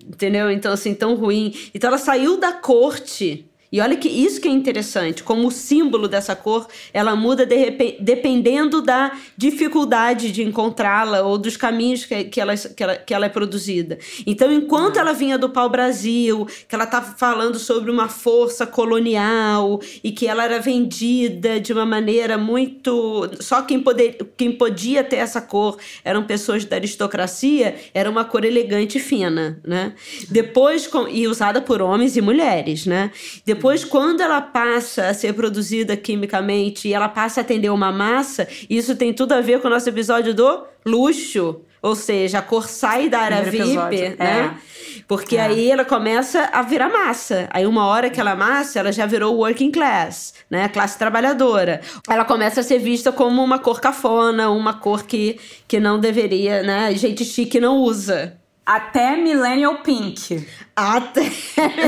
[0.07, 0.51] entendeu?
[0.51, 1.55] Então assim, tão ruim.
[1.73, 3.45] Então ela saiu da corte
[3.75, 7.97] e olha que isso que é interessante, como o símbolo dessa cor, ela muda de
[7.99, 13.27] dependendo da dificuldade de encontrá-la ou dos caminhos que, que, ela, que, ela, que ela
[13.27, 13.99] é produzida.
[14.25, 20.13] Então, enquanto ela vinha do pau-brasil, que ela estava falando sobre uma força colonial e
[20.13, 23.29] que ela era vendida de uma maneira muito...
[23.41, 28.45] Só quem, poder, quem podia ter essa cor eram pessoas da aristocracia, era uma cor
[28.45, 29.95] elegante e fina, né?
[30.31, 33.11] Depois, e usada por homens e mulheres, né?
[33.45, 37.91] Depois depois, quando ela passa a ser produzida quimicamente e ela passa a atender uma
[37.91, 41.63] massa, isso tem tudo a ver com o nosso episódio do luxo.
[41.81, 44.17] Ou seja, a cor sai da área VIP, episódio.
[44.19, 44.55] né?
[44.59, 45.03] É.
[45.09, 45.41] Porque é.
[45.41, 47.49] aí ela começa a virar massa.
[47.51, 50.69] Aí uma hora que ela é massa, ela já virou working class, né?
[50.69, 51.81] Classe trabalhadora.
[52.07, 56.63] Ela começa a ser vista como uma cor cafona, uma cor que, que não deveria,
[56.63, 56.95] né?
[56.95, 58.39] Gente chique não usa.
[58.67, 60.47] Até Millennial Pink.
[60.75, 61.21] Até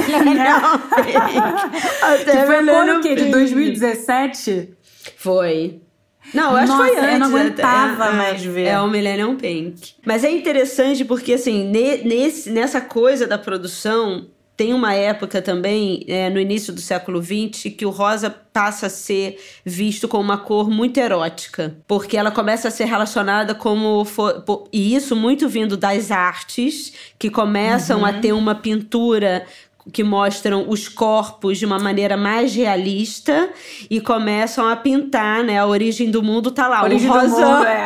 [0.08, 1.38] Millennial Pink.
[2.02, 3.14] Até que foi Millennial o quê?
[3.14, 4.76] De 2017?
[5.16, 5.80] Foi.
[6.34, 7.12] Não, eu acho Nossa, que foi antes.
[7.12, 8.64] eu não aguentava é, mais ver.
[8.64, 9.94] É o Millennium Pink.
[10.04, 14.26] Mas é interessante porque, assim, ne, nesse, nessa coisa da produção,
[14.56, 18.90] tem uma época também, é, no início do século XX, que o rosa passa a
[18.90, 24.02] ser visto como uma cor muito erótica, porque ela começa a ser relacionada como.
[24.06, 28.06] For, por, e isso muito vindo das artes, que começam uhum.
[28.06, 29.44] a ter uma pintura
[29.92, 33.50] que mostram os corpos de uma maneira mais realista
[33.88, 35.58] e começam a pintar, né?
[35.58, 36.80] A origem do mundo tá lá.
[36.80, 37.28] A origem o rosa.
[37.28, 37.84] do mundo, é.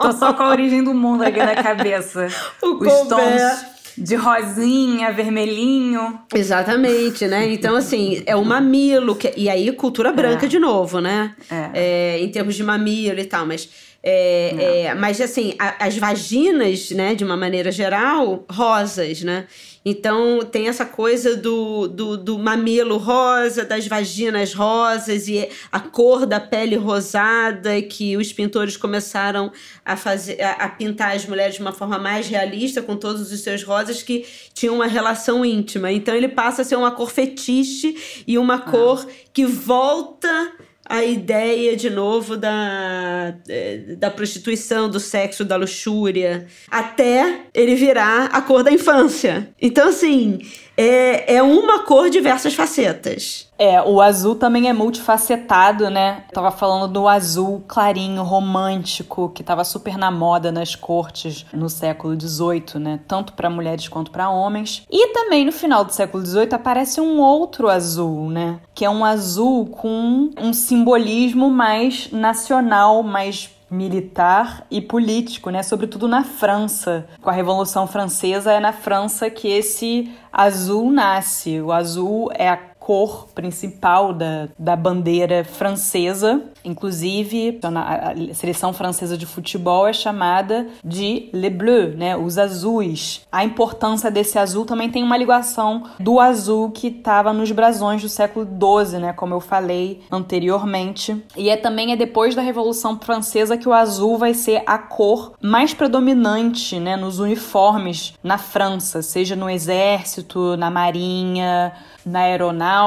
[0.00, 2.28] Tô só com a origem do mundo aqui na cabeça.
[2.62, 3.08] o Os Colbert.
[3.08, 6.20] tons de rosinha, vermelhinho.
[6.34, 7.52] Exatamente, né?
[7.52, 9.16] Então, assim, é o mamilo.
[9.16, 10.48] Que, e aí, cultura branca é.
[10.48, 11.34] de novo, né?
[11.50, 11.70] É.
[11.74, 13.89] É, em termos de mamilo e tal, mas.
[14.02, 19.46] É, é, mas assim, a, as vaginas, né, de uma maneira geral, rosas, né?
[19.84, 26.26] Então tem essa coisa do, do, do, mamilo rosa, das vaginas rosas e a cor
[26.26, 29.50] da pele rosada que os pintores começaram
[29.84, 33.40] a fazer a, a pintar as mulheres de uma forma mais realista com todos os
[33.40, 35.90] seus rosas que tinham uma relação íntima.
[35.90, 38.60] Então ele passa a ser uma cor fetiche e uma ah.
[38.60, 40.52] cor que volta
[40.90, 48.24] a ideia de novo da, é, da prostituição, do sexo, da luxúria, até ele virar
[48.32, 49.54] a cor da infância.
[49.62, 50.40] Então, assim,
[50.80, 53.50] é, é uma cor diversas facetas.
[53.58, 56.24] É, o azul também é multifacetado, né?
[56.28, 61.68] Eu tava falando do azul clarinho, romântico, que tava super na moda nas cortes no
[61.68, 63.00] século XVIII, né?
[63.06, 64.86] Tanto para mulheres quanto para homens.
[64.90, 68.58] E também no final do século XVIII aparece um outro azul, né?
[68.74, 75.62] Que é um azul com um simbolismo mais nacional, mais militar e político, né?
[75.62, 77.06] Sobretudo na França.
[77.22, 80.10] Com a Revolução Francesa é na França que esse
[80.40, 81.60] azul nasce.
[81.60, 86.42] O azul é a cor principal da, da bandeira francesa.
[86.64, 92.16] Inclusive, a seleção francesa de futebol é chamada de Le Bleu, né?
[92.16, 93.24] Os azuis.
[93.30, 98.08] A importância desse azul também tem uma ligação do azul que estava nos brasões do
[98.08, 99.12] século XII, né?
[99.12, 101.24] Como eu falei anteriormente.
[101.36, 105.34] E é também é depois da Revolução Francesa que o azul vai ser a cor
[105.40, 106.96] mais predominante, né?
[106.96, 111.72] Nos uniformes na França, seja no exército, na marinha,
[112.04, 112.79] na aeronáutica.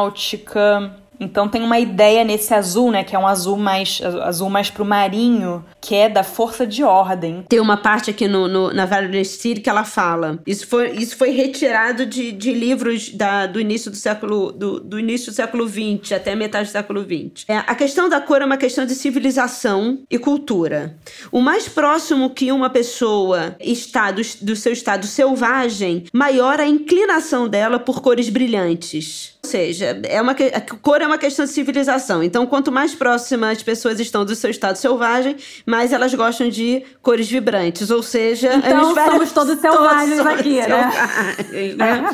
[1.19, 4.85] Então tem uma ideia nesse azul, né, que é um azul mais azul mais pro
[4.85, 7.45] marinho, que é da força de ordem.
[7.47, 10.39] Tem uma parte aqui no, no na Valerie Steele que ela fala.
[10.45, 14.99] Isso foi, isso foi retirado de, de livros da, do início do século do, do
[14.99, 17.45] início do século XX até metade do século XX.
[17.47, 20.97] É, a questão da cor é uma questão de civilização e cultura.
[21.31, 27.47] O mais próximo que uma pessoa está do, do seu estado selvagem, maior a inclinação
[27.47, 29.32] dela por cores brilhantes.
[29.45, 32.23] Ou seja, é uma, a cor é uma questão de civilização.
[32.23, 35.35] Então, quanto mais próxima as pessoas estão do seu estado selvagem,
[35.65, 37.91] mais elas gostam de cores vibrantes.
[37.91, 41.75] Ou seja, então somos todos selvagens todos aqui, né?
[41.75, 42.05] né?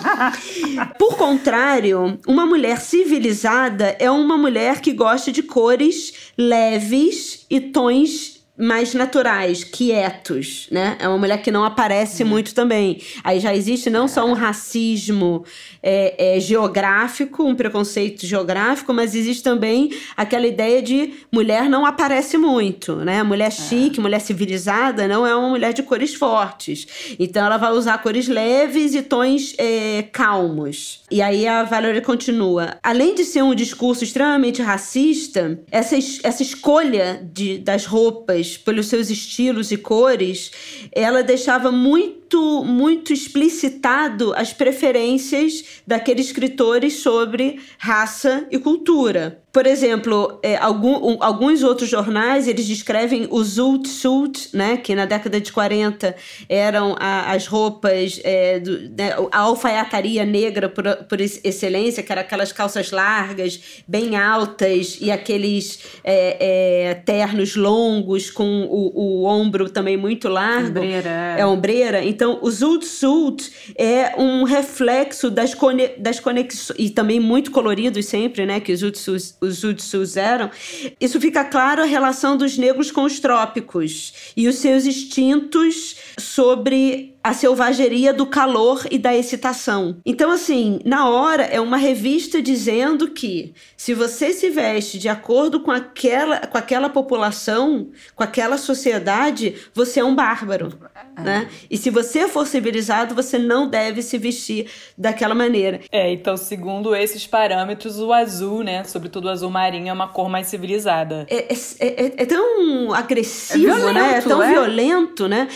[0.97, 8.38] Por contrário, uma mulher civilizada é uma mulher que gosta de cores leves e tons
[8.59, 10.97] mais naturais, quietos, né?
[10.99, 12.29] É uma mulher que não aparece uhum.
[12.29, 13.01] muito também.
[13.23, 15.45] Aí já existe não só um racismo
[15.81, 22.37] é, é, geográfico, um preconceito geográfico, mas existe também aquela ideia de mulher não aparece
[22.37, 23.23] muito, né?
[23.23, 23.51] Mulher é.
[23.51, 27.15] chique, mulher civilizada não é uma mulher de cores fortes.
[27.17, 31.01] Então ela vai usar cores leves e tons é, calmos.
[31.09, 32.77] E aí a Valerie continua.
[32.83, 39.09] Além de ser um discurso extremamente racista, essa, essa escolha de, das roupas pelos seus
[39.09, 40.51] estilos e cores,
[40.91, 49.41] ela deixava muito, muito explicitado as preferências daqueles escritores sobre raça e cultura.
[49.51, 54.93] Por exemplo, é, algum, um, alguns outros jornais eles descrevem o zoot suit, né, que
[54.93, 56.15] na década de 40
[56.47, 62.21] eram a, as roupas, é, do, né, a alfaiataria negra por, por excelência, que eram
[62.21, 69.67] aquelas calças largas, bem altas e aqueles é, é ternos longos com o, o, ombro
[69.67, 70.79] também muito largo.
[70.79, 71.35] Ombreira.
[71.37, 72.03] É, é ombreira.
[72.19, 78.05] Então, o zoot suit é um reflexo das, cone, das conexões, e também muito coloridos
[78.07, 80.51] sempre, né, que os zoot suits eram,
[80.99, 87.15] isso fica claro a relação dos negros com os trópicos e os seus instintos sobre
[87.23, 89.97] a selvageria do calor e da excitação.
[90.05, 95.59] Então, assim, na hora é uma revista dizendo que se você se veste de acordo
[95.59, 100.73] com aquela, com aquela população, com aquela sociedade, você é um bárbaro.
[101.17, 101.21] É.
[101.21, 101.49] Né?
[101.69, 105.81] E se você for civilizado, você não deve se vestir daquela maneira.
[105.91, 108.83] É, então, segundo esses parâmetros, o azul, né?
[108.85, 111.27] Sobretudo o azul marinho, é uma cor mais civilizada.
[111.29, 114.17] É, é, é, é tão agressivo, é violento, né?
[114.17, 114.49] É tão é.
[114.49, 115.47] violento, né?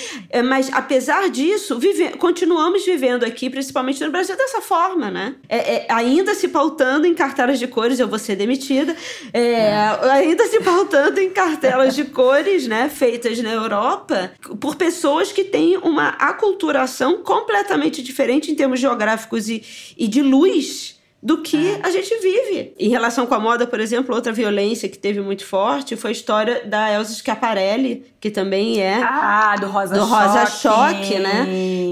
[0.43, 5.35] mas apesar disso, isso, vive, continuamos vivendo aqui, principalmente no Brasil, dessa forma, né?
[5.47, 8.95] É, é, ainda se pautando em cartelas de cores, eu vou ser demitida,
[9.31, 9.97] é, é.
[10.11, 15.77] ainda se pautando em cartelas de cores, né, feitas na Europa, por pessoas que têm
[15.77, 19.63] uma aculturação completamente diferente em termos geográficos e,
[19.97, 20.92] e de luz
[21.23, 21.79] do que é.
[21.81, 22.73] a gente vive.
[22.77, 26.11] Em relação com a moda, por exemplo, outra violência que teve muito forte foi a
[26.11, 30.11] história da Elsa Schiaparelli, que também é ah, do Rosa do Choque.
[30.11, 31.47] Rosa Choque, né?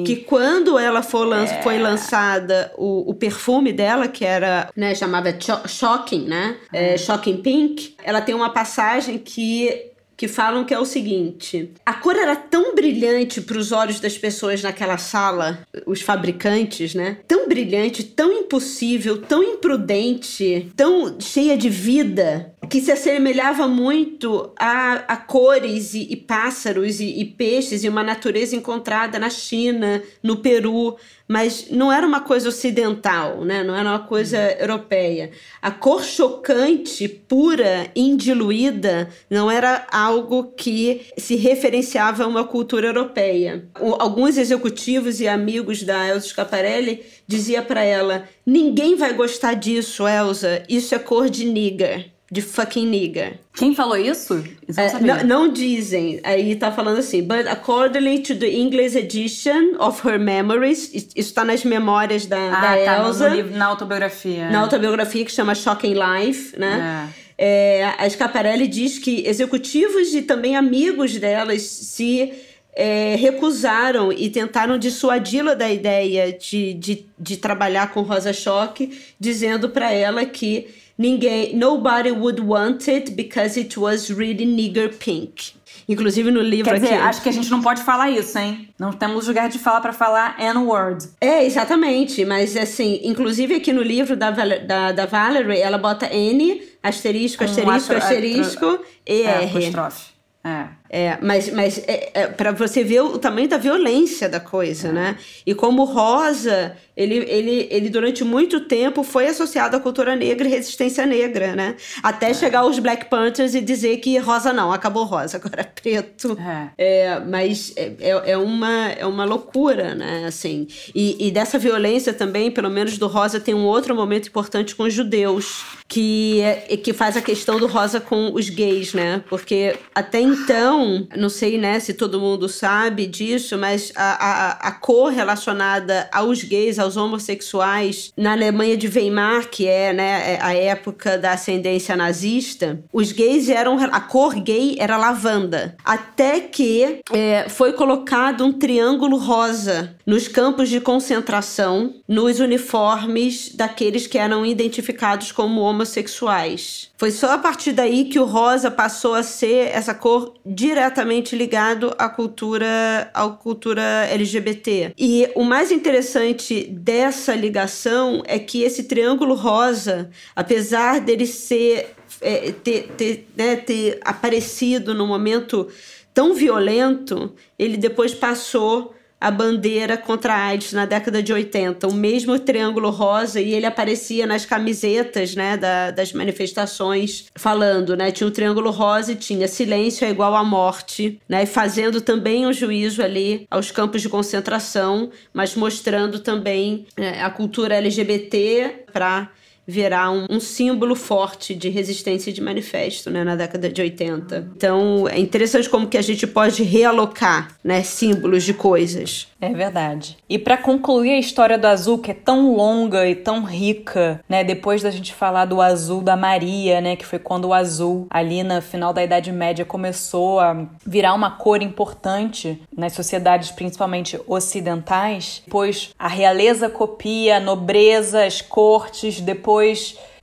[0.06, 1.62] Que quando ela foi, lan é.
[1.64, 5.34] foi lançada o, o perfume dela, que era, né, chamava
[5.66, 6.58] Shocking, né?
[6.74, 9.91] É, Shocking Pink, ela tem uma passagem que
[10.22, 14.20] que falam que é o seguinte: a cor era tão brilhante para os olhos das
[14.20, 17.18] pessoas naquela sala, os fabricantes, né?
[17.28, 25.04] Tão brilhante, tão impossível, tão imprudente, tão cheia de vida, que se assemelhava muito a,
[25.06, 30.38] a cores e, e pássaros e, e peixes e uma natureza encontrada na China, no
[30.38, 30.96] Peru
[31.32, 33.64] mas não era uma coisa ocidental, né?
[33.64, 35.32] não era uma coisa europeia.
[35.62, 43.66] A cor chocante, pura, indiluída, não era algo que se referenciava a uma cultura europeia.
[43.98, 50.64] Alguns executivos e amigos da Elsa Scaparelli dizia para ela: ninguém vai gostar disso, Elsa.
[50.68, 53.40] Isso é cor de nigger de fucking nigger.
[53.54, 54.42] Quem falou isso?
[54.66, 56.22] isso é, não, não, dizem.
[56.24, 61.44] Aí tá falando assim, but according to the English edition of her memories, isso está
[61.44, 63.30] nas memórias da, ah, da tá, Elsa.
[63.30, 64.50] No livro, na autobiografia.
[64.50, 67.10] Na autobiografia que chama Shocking Life, né?
[67.18, 67.22] É.
[67.44, 72.32] É, a Scaparelli diz que executivos e também amigos delas se
[72.74, 79.70] é, recusaram e tentaram dissuadi-la da ideia de, de, de trabalhar com Rosa Choque, dizendo
[79.70, 80.68] para ela que
[81.02, 85.54] ninguém, nobody would want it because it was really nigger pink.
[85.90, 87.04] Inclusive no livro Quer dizer, aqui.
[87.04, 88.70] acho que a gente não pode falar isso, hein?
[88.80, 91.10] Não temos lugar de fala para falar N-word.
[91.20, 92.24] É, exatamente.
[92.24, 97.94] Mas assim, inclusive aqui no livro da, da, da Valerie, ela bota N, asterisco, asterisco,
[97.94, 99.58] um asterisco, e é, R.
[99.58, 100.12] Apostrófe.
[100.44, 100.68] É.
[100.94, 105.18] É, mas mas é, é para você ver o tamanho da violência da coisa, né?
[105.46, 110.52] E como Rosa, ele, ele, ele durante muito tempo foi associado à cultura negra e
[110.52, 111.78] resistência negra, né?
[112.04, 112.34] Até é.
[112.34, 116.38] chegar os Black Panthers e dizer que Rosa não, acabou Rosa, agora é preto.
[116.38, 116.72] É.
[116.78, 120.26] é mas é, é, é, uma, é uma loucura, né?
[120.28, 124.76] Assim, e, e dessa violência também, pelo menos do Rosa, tem um outro momento importante
[124.76, 126.42] com os judeus, que,
[126.84, 129.24] que faz a questão do Rosa com os gays, né?
[129.30, 130.81] Porque até então
[131.18, 136.44] não sei né, se todo mundo sabe disso, mas a, a, a cor relacionada aos
[136.44, 141.96] gays, aos homossexuais, na Alemanha de Weimar, que é né, é a época da ascendência
[141.96, 143.78] nazista, os gays eram.
[143.92, 145.76] A cor gay era lavanda.
[145.84, 154.08] Até que é, foi colocado um triângulo rosa nos campos de concentração, nos uniformes daqueles
[154.08, 156.92] que eram identificados como homossexuais.
[156.98, 161.94] Foi só a partir daí que o rosa passou a ser essa cor diretamente ligado
[161.98, 163.82] à cultura, à cultura
[164.12, 164.94] LGBT.
[164.98, 172.52] E o mais interessante dessa ligação é que esse triângulo rosa, apesar dele ser é,
[172.52, 175.68] ter, ter, né, ter aparecido num momento
[176.14, 181.94] tão violento, ele depois passou a bandeira contra a AIDS na década de 80, o
[181.94, 188.10] mesmo triângulo rosa, e ele aparecia nas camisetas né, da, das manifestações, falando, né?
[188.10, 191.46] Tinha um triângulo rosa e tinha silêncio é igual à morte, né?
[191.46, 197.76] Fazendo também um juízo ali aos campos de concentração, mas mostrando também né, a cultura
[197.76, 199.30] LGBT para
[199.66, 204.52] virar um, um, símbolo forte de resistência de manifesto né, na década de 80.
[204.56, 209.28] Então é interessante como que a gente pode realocar né, símbolos de coisas.
[209.40, 210.18] É verdade.
[210.30, 214.44] E para concluir a história do azul, que é tão longa e tão rica, né?
[214.44, 216.96] Depois da gente falar do azul da Maria, né?
[216.96, 221.32] Que foi quando o azul, ali no final da Idade Média, começou a virar uma
[221.32, 225.42] cor importante nas sociedades, principalmente ocidentais.
[225.44, 229.51] Depois a realeza copia, a nobreza, as cortes, depois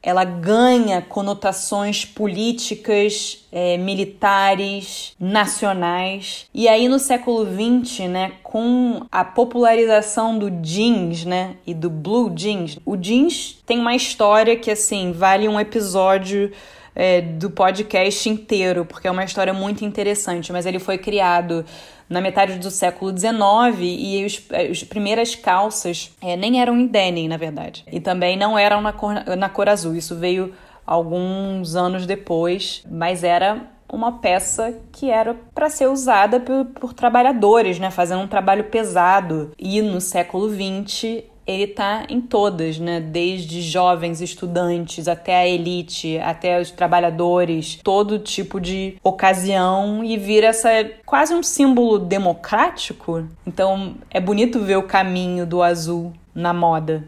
[0.03, 6.47] ela ganha conotações políticas, é, militares, nacionais.
[6.55, 12.31] E aí no século XX, né, com a popularização do jeans, né, e do blue
[12.31, 16.53] jeans, o jeans tem uma história que assim vale um episódio
[16.95, 20.53] é, do podcast inteiro, porque é uma história muito interessante.
[20.53, 21.65] Mas ele foi criado
[22.09, 27.29] na metade do século XIX e os, as primeiras calças é, nem eram em denim,
[27.29, 27.85] na verdade.
[27.91, 29.95] E também não eram na cor, na cor azul.
[29.95, 30.55] Isso veio
[30.87, 37.79] alguns anos depois, mas era uma peça que era para ser usada por, por, trabalhadores,
[37.79, 39.53] né, fazendo um trabalho pesado.
[39.59, 43.01] E no século XX ele tá em todas, né?
[43.01, 50.49] Desde jovens estudantes até a elite, até os trabalhadores, todo tipo de ocasião e vira
[50.49, 50.69] essa
[51.07, 53.27] quase um símbolo democrático.
[53.47, 57.05] Então é bonito ver o caminho do azul na moda.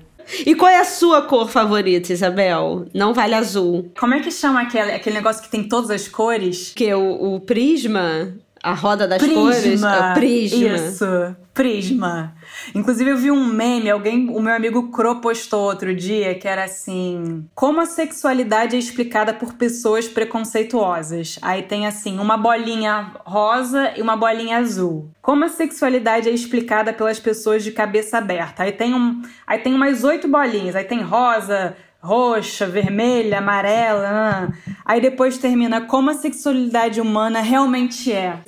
[0.46, 2.86] E qual é a sua cor favorita, Isabel?
[2.94, 3.90] Não vale azul.
[3.98, 6.72] Como é que chama aquele, aquele negócio que tem todas as cores?
[6.74, 8.32] Que é o, o prisma?
[8.62, 9.40] A roda das prisma.
[9.40, 9.82] cores?
[9.82, 10.76] É o prisma.
[10.76, 12.34] Isso, prisma.
[12.74, 16.64] Inclusive, eu vi um meme, alguém, o meu amigo Cro postou outro dia, que era
[16.64, 21.38] assim: Como a sexualidade é explicada por pessoas preconceituosas.
[21.42, 25.10] Aí tem assim, uma bolinha rosa e uma bolinha azul.
[25.20, 28.62] Como a sexualidade é explicada pelas pessoas de cabeça aberta.
[28.62, 29.22] Aí tem um.
[29.46, 30.76] Aí tem umas oito bolinhas.
[30.76, 34.52] Aí tem rosa, roxa, vermelha, amarela.
[34.84, 38.38] Aí depois termina como a sexualidade humana realmente é.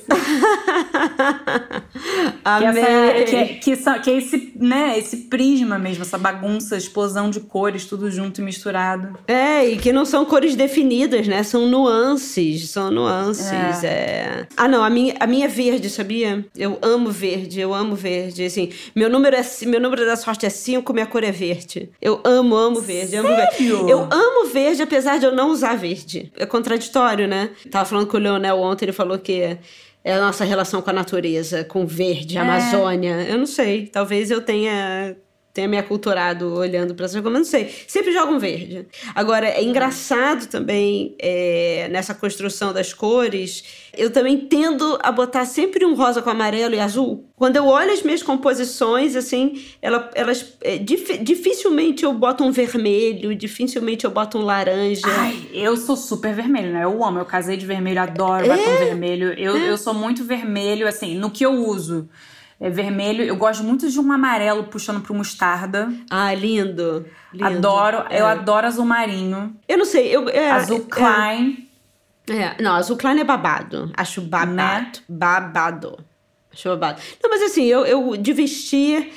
[2.43, 2.83] Amém.
[3.63, 7.29] Que, essa, que, é, que, que, é esse, né, esse prisma mesmo, essa bagunça, explosão
[7.29, 9.17] de cores, tudo junto e misturado.
[9.27, 11.43] É, e que não são cores definidas, né?
[11.43, 13.83] São nuances, são nuances.
[13.83, 13.87] É.
[13.87, 14.47] é.
[14.57, 16.45] Ah, não, a minha, a minha é verde, sabia?
[16.55, 18.43] Eu amo verde, eu amo verde.
[18.45, 21.89] Assim, meu número, é, meu número da sorte é 5, minha cor é verde.
[22.01, 23.11] Eu amo, amo verde.
[23.11, 23.25] Sério?
[23.25, 23.42] Amo verde.
[23.89, 26.31] Eu amo verde, apesar de eu não usar verde.
[26.37, 27.51] É contraditório, né?
[27.71, 29.57] Tava falando com o Leonel ontem, ele falou que
[30.03, 32.41] é a nossa relação com a natureza, com verde, é.
[32.41, 33.23] Amazônia.
[33.23, 33.87] Eu não sei.
[33.87, 35.15] Talvez eu tenha
[35.53, 37.71] tenha me aculturado olhando para essas coisas, não sei.
[37.87, 38.87] Sempre joga um verde.
[39.13, 43.63] Agora, é engraçado também é, nessa construção das cores,
[43.95, 47.29] eu também tendo a botar sempre um rosa com amarelo e azul.
[47.35, 50.57] Quando eu olho as minhas composições, assim, ela, elas.
[50.61, 55.05] É, dif, dificilmente eu boto um vermelho, dificilmente eu boto um laranja.
[55.05, 56.83] Ai, eu sou super vermelho, né?
[56.83, 59.33] Eu amo, eu casei de vermelho, adoro é, batom vermelho.
[59.33, 59.69] Eu, é.
[59.69, 62.09] eu sou muito vermelho, assim, no que eu uso
[62.63, 63.25] é vermelho.
[63.25, 65.93] Eu gosto muito de um amarelo puxando pro mostarda.
[66.09, 67.05] Ah, lindo.
[67.33, 67.45] lindo.
[67.45, 68.05] Adoro.
[68.09, 68.21] É.
[68.21, 69.53] Eu adoro azul marinho.
[69.67, 70.15] Eu não sei.
[70.15, 70.89] Eu, é, azul é.
[70.89, 71.67] Klein.
[72.29, 73.91] É, não, azul Klein é babado.
[73.97, 74.53] Acho babado.
[74.53, 74.91] Né?
[75.09, 75.99] Babado.
[76.53, 77.01] Acho babado.
[77.21, 79.11] Não, mas assim, eu, eu de vestir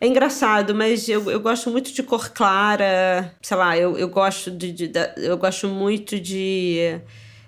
[0.00, 3.34] é engraçado, mas eu, eu gosto muito de cor clara.
[3.42, 7.00] Sei lá, eu, eu gosto de, de, de eu gosto muito de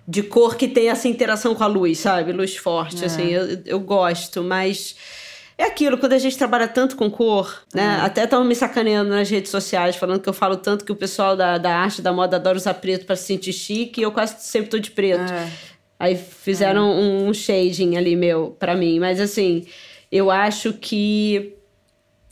[0.07, 2.33] de cor que tem essa interação com a luz, sabe?
[2.33, 3.07] Luz forte, é.
[3.07, 4.97] assim, eu, eu gosto, mas
[5.57, 7.99] é aquilo, quando a gente trabalha tanto com cor, né?
[7.99, 8.05] Uhum.
[8.05, 11.37] Até estão me sacaneando nas redes sociais, falando que eu falo tanto que o pessoal
[11.37, 14.37] da, da arte, da moda, adora usar preto para se sentir chique, e eu quase
[14.41, 15.33] sempre tô de preto.
[15.33, 15.49] É.
[15.99, 16.95] Aí fizeram é.
[16.97, 19.65] um, shading ali meu para mim, mas assim,
[20.11, 21.57] eu acho que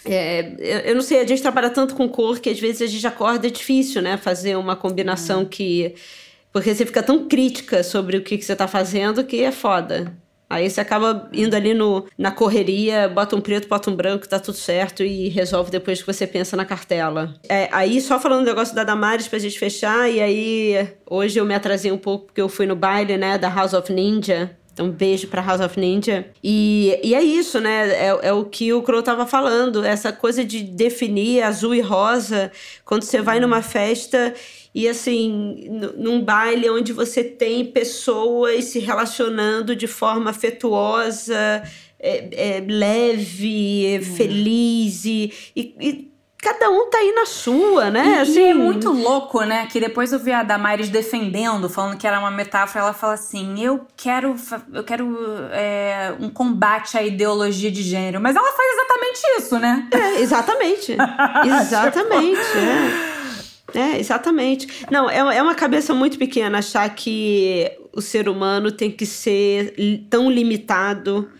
[0.04, 3.06] é, eu não sei, a gente trabalha tanto com cor que às vezes a gente
[3.06, 4.16] acorda é difícil, né?
[4.16, 5.94] Fazer uma combinação que.
[6.52, 10.12] Porque você fica tão crítica sobre o que, que você tá fazendo que é foda.
[10.52, 14.38] Aí você acaba indo ali no, na correria, bota um preto, bota um branco, tá
[14.38, 17.34] tudo certo e resolve depois que você pensa na cartela.
[17.48, 21.46] É, aí, só falando do negócio da Damares pra gente fechar, e aí hoje eu
[21.46, 24.54] me atrasei um pouco porque eu fui no baile, né, da House of Ninja.
[24.72, 26.26] Então, beijo pra House of Ninja.
[26.42, 27.90] E, e é isso, né?
[27.90, 29.84] É, é o que o Crow tava falando.
[29.84, 32.50] Essa coisa de definir azul e rosa.
[32.84, 34.34] Quando você vai numa festa
[34.74, 41.62] e, assim, num baile onde você tem pessoas se relacionando de forma afetuosa,
[42.00, 44.16] é, é, leve, uhum.
[44.16, 46.11] feliz e, e
[46.42, 48.04] cada um tá aí na sua, né?
[48.04, 48.40] E, assim...
[48.40, 49.66] e é muito louco, né?
[49.66, 52.84] Que depois eu vi a Damares defendendo, falando que era uma metáfora.
[52.84, 54.34] Ela fala assim: eu quero,
[54.74, 55.16] eu quero
[55.52, 58.20] é, um combate à ideologia de gênero.
[58.20, 59.88] Mas ela faz exatamente isso, né?
[59.92, 60.96] É, exatamente.
[61.62, 62.40] exatamente.
[63.74, 63.78] é.
[63.78, 64.86] é, exatamente.
[64.90, 69.74] Não, é, é uma cabeça muito pequena achar que o ser humano tem que ser
[70.10, 71.30] tão limitado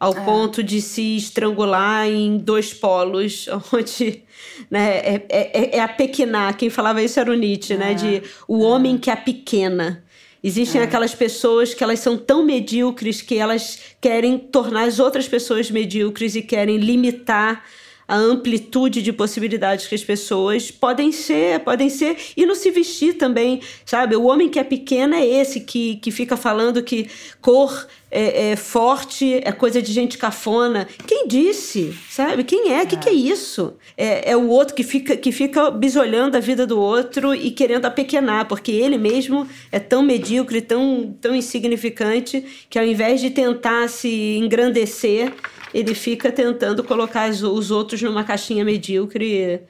[0.00, 0.20] ao é.
[0.24, 4.22] ponto de se estrangular em dois polos, onde
[4.70, 6.56] né, é, é, é apequenar.
[6.56, 7.92] Quem falava isso era o Nietzsche, né?
[7.92, 8.22] De é.
[8.48, 10.02] o homem que é pequena.
[10.42, 10.84] Existem é.
[10.84, 16.34] aquelas pessoas que elas são tão medíocres que elas querem tornar as outras pessoas medíocres
[16.34, 17.62] e querem limitar
[18.08, 23.14] a amplitude de possibilidades que as pessoas podem ser, podem ser, e não se vestir
[23.14, 24.16] também, sabe?
[24.16, 27.08] O homem que é pequeno é esse que, que fica falando que
[27.40, 30.88] cor é, é forte é coisa de gente cafona.
[31.06, 31.96] Quem disse?
[32.08, 32.42] Sabe?
[32.44, 32.78] Quem é?
[32.78, 32.86] O é.
[32.86, 33.74] que, que é isso?
[33.96, 37.86] É, é o outro que fica, que fica bisolhando a vida do outro e querendo
[37.86, 43.88] apequenar, porque ele mesmo é tão medíocre, tão, tão insignificante, que ao invés de tentar
[43.88, 45.32] se engrandecer,
[45.72, 49.60] ele fica tentando colocar os outros numa caixinha medíocre,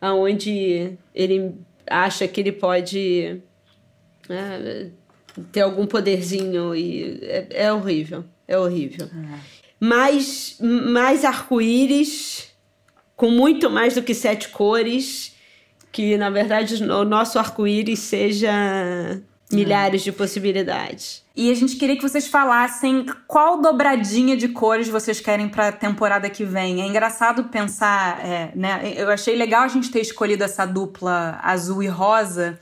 [0.00, 1.54] aonde ele
[1.88, 3.40] acha que ele pode
[4.28, 4.90] né,
[5.52, 9.06] ter algum poderzinho e é, é horrível, é horrível.
[9.06, 9.38] É.
[9.78, 12.48] Mais, mais arco-íris,
[13.14, 15.34] com muito mais do que sete cores,
[15.92, 18.52] que na verdade o nosso arco-íris seja
[19.52, 21.24] milhares de possibilidades.
[21.34, 25.72] E a gente queria que vocês falassem qual dobradinha de cores vocês querem para a
[25.72, 26.82] temporada que vem.
[26.82, 28.94] É engraçado pensar, é, né?
[28.96, 32.58] Eu achei legal a gente ter escolhido essa dupla azul e rosa.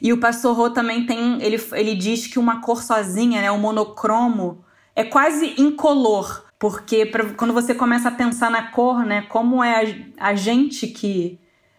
[0.00, 3.58] E o Pastor Rô também tem, ele, ele diz que uma cor sozinha, né, o
[3.58, 9.62] monocromo, é quase incolor, porque pra, quando você começa a pensar na cor, né, como
[9.62, 9.84] é
[10.18, 11.38] a, a gente que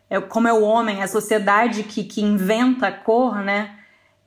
[0.09, 3.75] é como é o homem, a sociedade que, que inventa a cor, né?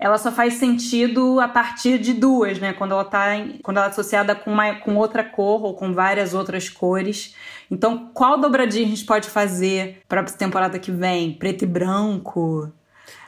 [0.02, 2.72] ela só faz sentido a partir de duas, né?
[2.72, 5.92] Quando ela tá em, quando ela é associada com, uma, com outra cor ou com
[5.92, 7.36] várias outras cores.
[7.70, 11.32] Então, qual dobradinha a gente pode fazer para a temporada que vem?
[11.34, 12.68] Preto e branco?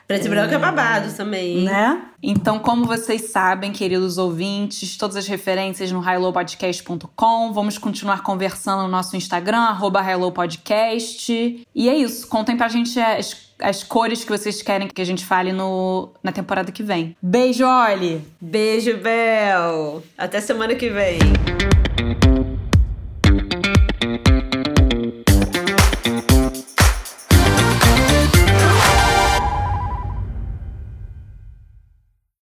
[0.07, 1.63] Preto e branco é babado também?
[1.63, 2.01] Né?
[2.21, 7.53] Então, como vocês sabem, queridos ouvintes, todas as referências no highlowpodcast.com.
[7.53, 11.65] Vamos continuar conversando no nosso Instagram, arroba highlowpodcast.
[11.73, 12.27] E é isso.
[12.27, 16.31] Contem pra gente as, as cores que vocês querem que a gente fale no, na
[16.31, 17.15] temporada que vem.
[17.19, 18.21] Beijo, Oli!
[18.39, 20.03] Beijo, Bel!
[20.15, 21.17] Até semana que vem!